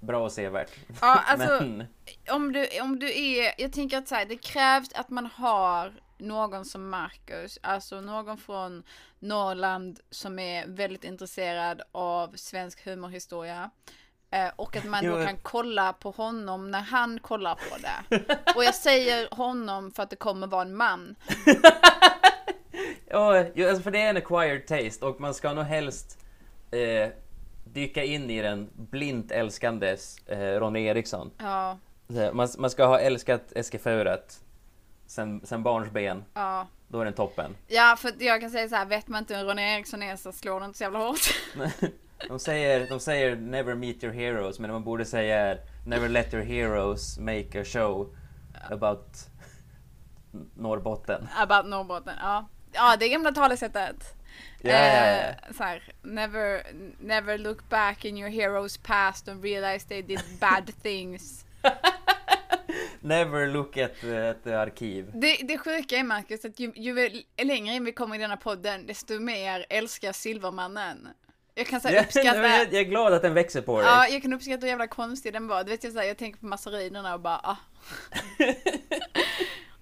[0.00, 0.70] bra och sevärt.
[1.00, 1.84] Ja, alltså, Men,
[2.30, 5.92] om du, om du är, jag tänker att så här, det krävs att man har
[6.18, 8.82] någon som Marcus, alltså någon från
[9.18, 13.70] Norrland som är väldigt intresserad av svensk humorhistoria.
[14.30, 18.24] Eh, och att man då kan kolla på honom när han kollar på det.
[18.56, 21.16] Och jag säger honom för att det kommer vara en man.
[23.12, 23.38] ja,
[23.68, 26.18] alltså för det är en acquired taste och man ska nog helst
[26.70, 27.10] eh,
[27.64, 31.30] dyka in i den blint älskandes eh, Ronny Eriksson.
[31.38, 31.78] Ja,
[32.32, 34.40] Man, man ska ha älskat Eske Fauret
[35.06, 36.24] sen, sen barnsben.
[36.34, 36.66] ja.
[36.88, 37.56] Då är den toppen.
[37.68, 40.32] Ja, för jag kan säga så här, vet man inte hur Ronny Eriksson är så
[40.32, 41.20] slår det inte så jävla hårt.
[42.28, 45.56] De säger, de säger never meet your heroes, men man borde säga
[45.86, 48.14] never let your heroes make a show
[48.70, 49.16] about
[50.54, 51.28] Norrbotten.
[51.36, 52.48] About Norrbotten, ja.
[52.72, 54.14] Ja, det gamla talesättet.
[54.60, 54.70] Ja.
[54.70, 56.62] Eh, så här, never,
[57.00, 61.44] never look back in your hero's past and realize they did bad things.
[63.00, 64.00] Never look at,
[64.44, 65.10] the arkiv.
[65.14, 68.86] Det, det sjuka är Marcus att ju, ju längre in vi kommer i denna podden
[68.86, 71.08] desto mer älskar Silvermannen.
[71.54, 72.48] Jag kan säga uppskatta...
[72.48, 73.86] jag, är glad att den växer på dig.
[73.86, 75.64] Ja, jag kan uppskatta hur jävla konstig den var.
[75.64, 77.56] Du vet, jag, så här, jag tänker på massarinerna och bara ah.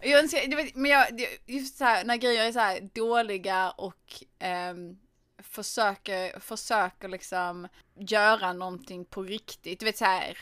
[0.03, 2.89] jag önskar, du vet, men jag, det- just så här, när grejer är så här
[2.95, 4.97] dåliga och ehm,
[5.43, 9.81] försöker, försöker liksom göra någonting på riktigt.
[9.81, 10.39] Du vet så här,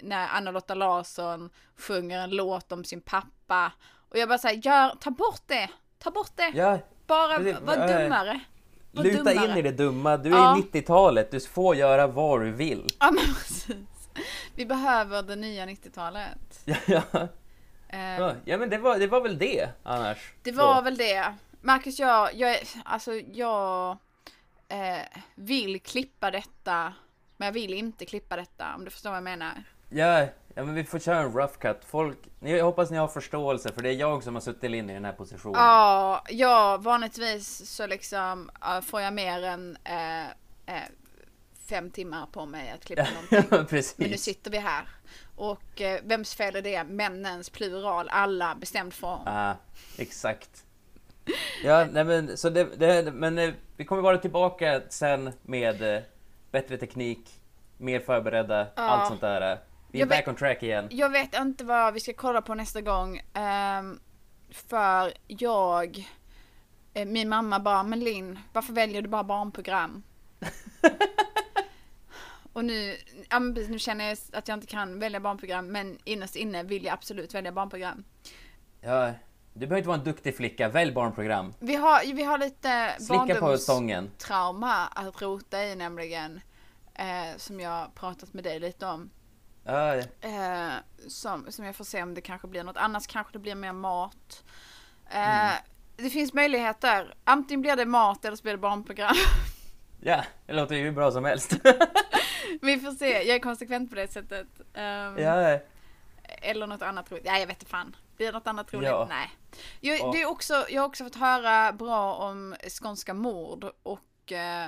[0.00, 3.72] när Anna-Lotta Larsson sjunger en låt om sin pappa
[4.08, 5.70] Och jag bara säger, ta bort det!
[5.98, 6.52] Ta bort det!
[6.54, 7.60] Ja, Bara precis.
[7.60, 8.40] var Eh, dummare.
[8.92, 9.50] Var luta dummare.
[9.50, 10.16] in i det dumma.
[10.16, 10.58] Du är Ja.
[10.58, 12.86] i 90-talet, du får göra vad du vill.
[13.00, 13.76] Ja men precis.
[14.54, 16.60] Vi behöver det nya 90-talet.
[16.64, 17.28] Ja, ja.
[17.92, 20.32] Eh, Ja, men det var, det var väl det annars.
[20.42, 20.82] Det var Så.
[20.82, 21.34] väl det.
[21.60, 23.96] Marcus, jag, jag, alltså jag
[24.68, 25.02] eh,
[25.34, 26.92] vill klippa detta,
[27.36, 29.64] men jag vill inte klippa detta om du förstår vad jag menar.
[29.88, 30.20] Ja,
[30.54, 31.80] ja, men vi får köra en rough cut.
[31.86, 34.94] Folk, jag hoppas ni har förståelse för det är jag som har suttit in i
[34.94, 35.60] den här positionen.
[35.60, 40.24] Ja, ja, vanligtvis så liksom ja, får jag mer än eh,
[40.66, 40.82] eh,
[41.68, 43.58] fem timmar på mig att klippa någonting.
[43.58, 43.98] Ja, precis.
[43.98, 44.84] Men nu sitter vi här.
[45.40, 46.84] Och eh, vems fel är det?
[46.84, 49.20] Männens plural, alla, bestämd form.
[49.26, 49.56] Ja,
[49.98, 50.64] exakt.
[51.64, 56.02] Ja, nej men så det, det men eh, vi kommer vara tillbaka sen med eh,
[56.50, 57.40] bättre teknik,
[57.78, 58.82] mer förberedda, Ja.
[58.82, 59.58] allt sånt där.
[59.90, 60.86] Vi är Jag vet- back on track igen.
[60.90, 63.22] Jag vet inte vad vi ska kolla på nästa gång.
[63.34, 64.00] ehm,
[64.50, 66.04] för jag...
[66.94, 70.02] eh, Min mamma bara, men Linn, varför väljer du bara barnprogram?
[72.52, 72.96] Och nu,
[73.30, 76.92] ja, nu känner jag att jag inte kan välja barnprogram, men innerst inne vill jag
[76.92, 78.04] absolut välja barnprogram.
[78.80, 79.12] Ja,
[79.52, 81.54] du behöver inte vara en duktig flicka, välj barnprogram.
[81.58, 84.10] Vi har, vi har lite Slicka på stången.
[84.18, 86.40] trauma att rota i nämligen.
[86.94, 89.10] Eh, som jag pratat med dig lite om.
[89.64, 90.72] Ja, Eh,
[91.08, 92.76] som, som jag får se om det kanske blir något.
[92.76, 94.44] Annars kanske det blir mer mat.
[95.10, 95.50] Eh,
[95.96, 97.14] Det finns möjligheter.
[97.24, 99.14] Antingen blir det mat eller så blir det barnprogram.
[100.02, 101.52] ja, det låter ju hur bra som helst.
[102.62, 103.10] Vi får se.
[103.22, 104.46] Jag är konsekvent på det sättet.
[104.74, 105.58] Ehm, ja,
[106.42, 107.24] Eller något annat roligt.
[107.24, 107.96] Nej, jag vet inte fan.
[108.16, 108.88] Blir det något annat roligt?
[108.88, 109.06] Ja.
[109.10, 109.30] Nej.
[109.80, 110.10] Jag, Ja.
[110.12, 114.64] det är också, jag har också fått höra bra om skånska mord och eh,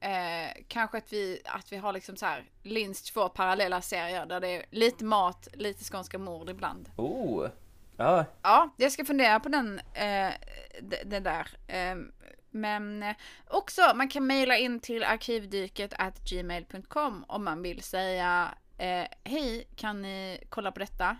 [0.00, 4.40] eh, kanske att vi, att vi har liksom så här minst två parallella serier där
[4.40, 6.90] det är lite mat, lite skånska mord ibland.
[6.96, 7.48] oh.
[7.96, 10.30] Ja, Ja, jag ska fundera på den, eh,
[11.04, 11.46] det där.
[11.66, 11.96] Eh,
[12.52, 13.14] men eh,
[13.48, 19.68] också, man kan mejla in till arkivdyket at gmail.com om man vill säga eh, hej,
[19.76, 21.16] kan ni kolla på detta?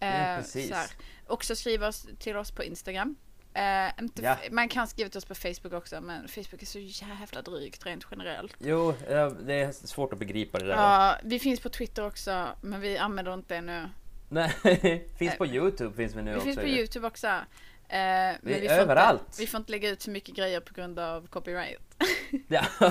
[0.00, 0.68] Ja, precis.
[0.68, 0.90] så här.
[1.26, 3.16] Också skriva oss, till oss på Instagram.
[3.54, 4.36] Eh, inte, Ja.
[4.50, 8.06] Man kan skriva till oss på Facebook också, men Facebook är så jävla drygt rent
[8.10, 8.56] generellt.
[8.58, 10.74] jo, ja, det är svårt att begripa det där.
[10.76, 13.88] Ja, vi finns på Twitter också, men vi använder inte det nu.
[14.28, 14.50] Nej,
[15.18, 16.44] finns på Youtube finns vi nu Vi också.
[16.44, 16.66] finns på.
[16.66, 17.40] Youtube också.
[17.92, 19.22] Eh, men Vi är vi får överallt.
[19.22, 21.80] Inte, vi får inte lägga ut så mycket grejer på grund av copyright.
[22.48, 22.64] Ja.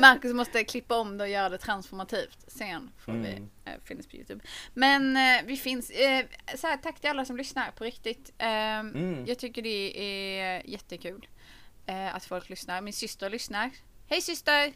[0.00, 2.38] Marcus måste klippa om det och göra det transformativt.
[2.46, 3.22] Sen får Mm.
[3.24, 4.44] vi eh, finnas på Youtube.
[4.74, 5.90] Men eh, vi finns.
[5.90, 6.24] Eh,
[6.54, 8.32] så här, tack till alla som lyssnar på riktigt.
[8.38, 9.24] Eh, Mm.
[9.26, 11.26] Jag tycker det är jättekul
[12.12, 12.80] att folk lyssnar.
[12.80, 13.70] Min syster lyssnar.
[14.08, 14.72] Hej syster!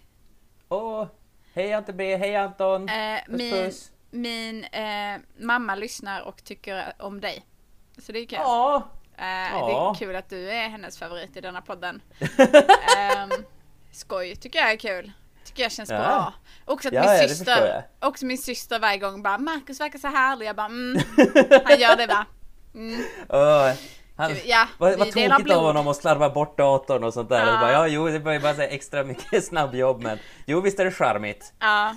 [0.69, 1.07] Åh,
[1.55, 2.89] hej Ante B, hej Anton!
[2.89, 3.93] Eh, puss min puss!
[4.11, 4.67] min
[5.39, 7.45] mamma lyssnar och tycker om dig.
[7.99, 8.39] Så det är kul.
[8.43, 8.89] Ja.
[9.19, 9.93] Eh, Ja.
[9.93, 12.03] Det är kul att du är hennes favorit i denna podden.
[12.99, 13.31] Ehm,
[13.93, 15.13] skoj, tycker jag är kul.
[15.45, 15.99] Tycker jag känns Ja.
[15.99, 16.33] bra.
[16.65, 20.47] Också att Ja, min syster, också min syster varje gång bara Marcus verkar så härlig.
[20.47, 21.03] Jag bara mm,
[21.65, 22.27] han gör det va?
[22.75, 23.05] Mm.
[23.29, 23.73] Åh,
[24.17, 27.47] han, Ja, vad, vad tokigt av honom att slarva bort datorn och sånt där.
[27.47, 27.59] Ja.
[27.61, 30.91] Bara, ja, jo, det var ju bara extra mycket snabbjobb men jo, visst är det
[30.93, 31.53] charmigt.
[31.59, 31.97] Ja.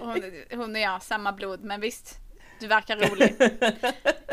[0.00, 2.18] Hon, hon och jag, samma blod, men visst.
[2.60, 3.34] Du verkar rolig.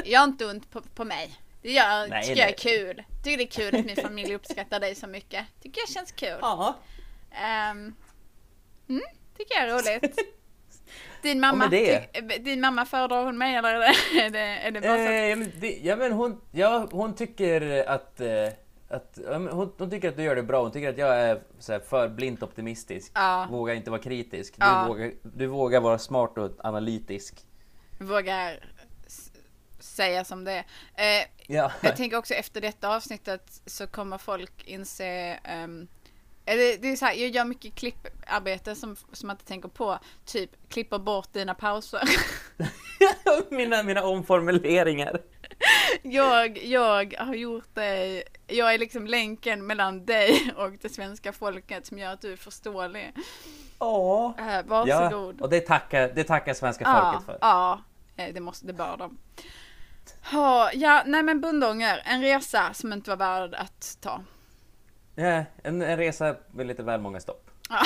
[0.06, 1.40] Gör inte ont på, på mig.
[1.61, 3.03] Det gör, Nej, tycker jag är kul.
[3.23, 5.45] Tycker det är kul att min familj uppskattar dig så mycket.
[5.61, 6.38] Tycker jag känns kul.
[6.41, 6.75] Ja.
[7.31, 7.95] Ehm,
[8.89, 9.01] mm,
[9.38, 10.19] tycker jag är roligt.
[11.21, 14.71] Din mamma, det- ty- din mamma föredrar hon mig eller är det, är det, är
[14.71, 15.01] det bara så?
[15.01, 18.21] Eh, ja, men det, ja, men hon, ja, hon tycker att...
[18.21, 18.47] Eh,
[18.89, 21.19] att ja, men hon, hon tycker att du gör det bra, hon tycker att jag
[21.19, 23.11] är så här, för blint optimistisk.
[23.15, 23.47] Ja.
[23.51, 24.53] Vågar inte vara kritisk.
[24.57, 24.81] Ja.
[24.81, 27.35] Du, vågar, du vågar vara smart och analytisk.
[27.99, 28.59] Vågar
[29.91, 30.63] säga som det
[30.95, 31.19] är.
[31.22, 31.72] Eh, Ja.
[31.81, 35.05] Jag tänker också efter detta avsnittet så kommer folk inse
[35.43, 35.88] ehm,
[36.45, 39.99] eller det är så här, jag gör mycket klipparbete som, som man inte tänker på.
[40.26, 42.01] Typ klipper bort dina pauser.
[43.49, 45.22] mina, mina omformuleringar.
[46.01, 48.23] jag, jag har gjort det.
[48.47, 52.38] Jag är liksom länken mellan dig och det svenska folket som gör att du är
[52.38, 53.13] förståelig.
[53.80, 54.35] Ja.
[54.39, 55.35] Äh, varsågod.
[55.39, 57.38] Ja, och det tackar, det tackar svenska Ja, folket för.
[57.41, 57.81] ja
[58.18, 59.18] eh, det, måste, det bör de.
[60.23, 64.23] Ha, ja, nej men Bundånger, en resa som inte var värd att ta.
[65.15, 67.49] Ja, en, en resa med lite väl många stopp.
[67.69, 67.81] Ja.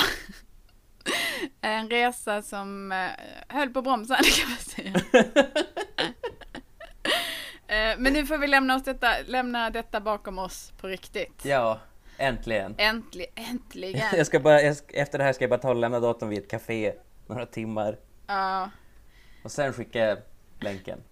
[1.60, 3.08] En resa som eh,
[3.48, 5.24] höll på bromsen kan man säga.
[7.68, 11.44] Eh, Men nu får vi lämna, oss detta, lämna detta bakom oss på riktigt.
[11.44, 11.80] Ja,
[12.18, 12.74] äntligen.
[12.78, 13.32] Äntligen.
[13.34, 14.06] Äntligen.
[14.16, 16.38] Jag ska bara, jag efter det här ska jag bara ta och lämna datorn vid
[16.38, 16.92] ett café
[17.26, 17.98] några timmar.
[18.26, 18.70] Ja.
[19.44, 20.16] Och sen skicka
[20.60, 21.02] länken.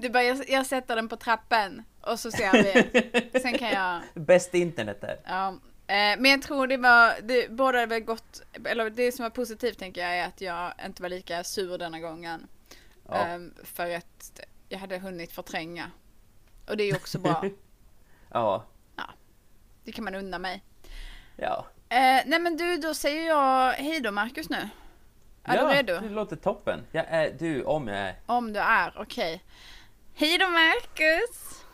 [0.00, 3.40] Du bara, jag, jag sätter den på trappen och så ser vi.
[3.40, 4.00] Sen kan jag...
[4.14, 5.20] Bäst internet där.
[5.24, 5.48] Ja,
[5.86, 9.78] eh, men jag tror det var, det, båda väl gott, eller det som var positivt
[9.78, 12.46] tänker jag är att jag inte var lika sur denna gången.
[13.08, 13.14] Ja.
[13.14, 15.90] Ehm, för att jag hade hunnit förtränga.
[16.68, 17.44] Och det är ju också bra.
[18.32, 18.64] Ja.
[19.84, 20.64] Det kan man unna mig.
[21.36, 21.66] Ja.
[21.88, 24.68] Eh, nej men du, då säger jag hej då Marcus nu.
[25.44, 26.00] Är ja, du redo?
[26.00, 26.80] det låter toppen.
[26.92, 28.14] Jag är, du, om jag är.
[28.26, 29.42] Om du är, okej.
[30.14, 31.64] Hej då Marcus!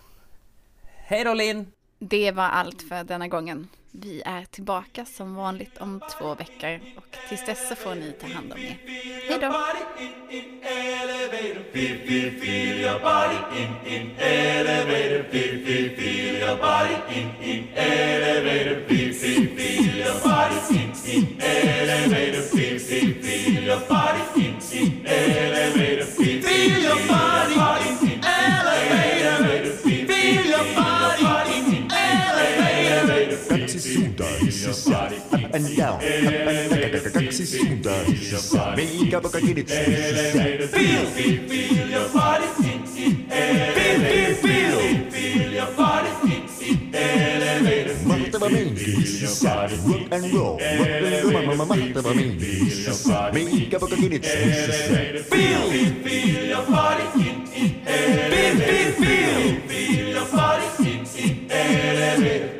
[0.96, 1.72] Hej då Linn!
[1.98, 3.68] Det var allt för denna gången.
[3.90, 8.26] Vi är tillbaka som vanligt om två veckor och tills dess så får ni ta
[8.26, 8.76] hand om er.
[9.28, 9.52] Hej då!
[11.72, 12.66] Feel, feel, feel
[34.84, 35.12] down.
[35.32, 35.98] Up and down.
[37.12, 38.58] Kaksi suuntaa hississä.
[38.76, 40.38] Meikä poka kidit hississä.
[40.68, 44.04] Feel, feel, feel your body in, in elevator.
[44.04, 47.96] Feel, feel, feel your body in, in elevator.
[48.04, 49.54] Mahtava meininki hississä.
[49.88, 50.58] Rock and roll.
[50.78, 51.46] Rock and roll.
[51.46, 53.30] Ma- ma- Mahtava meininki hississä.
[53.32, 54.94] Meikä poka kidit hississä.
[54.94, 58.66] Feel, feel, feel your body in, in elevator.
[58.66, 62.56] Feel, feel, feel your body in, in elevator.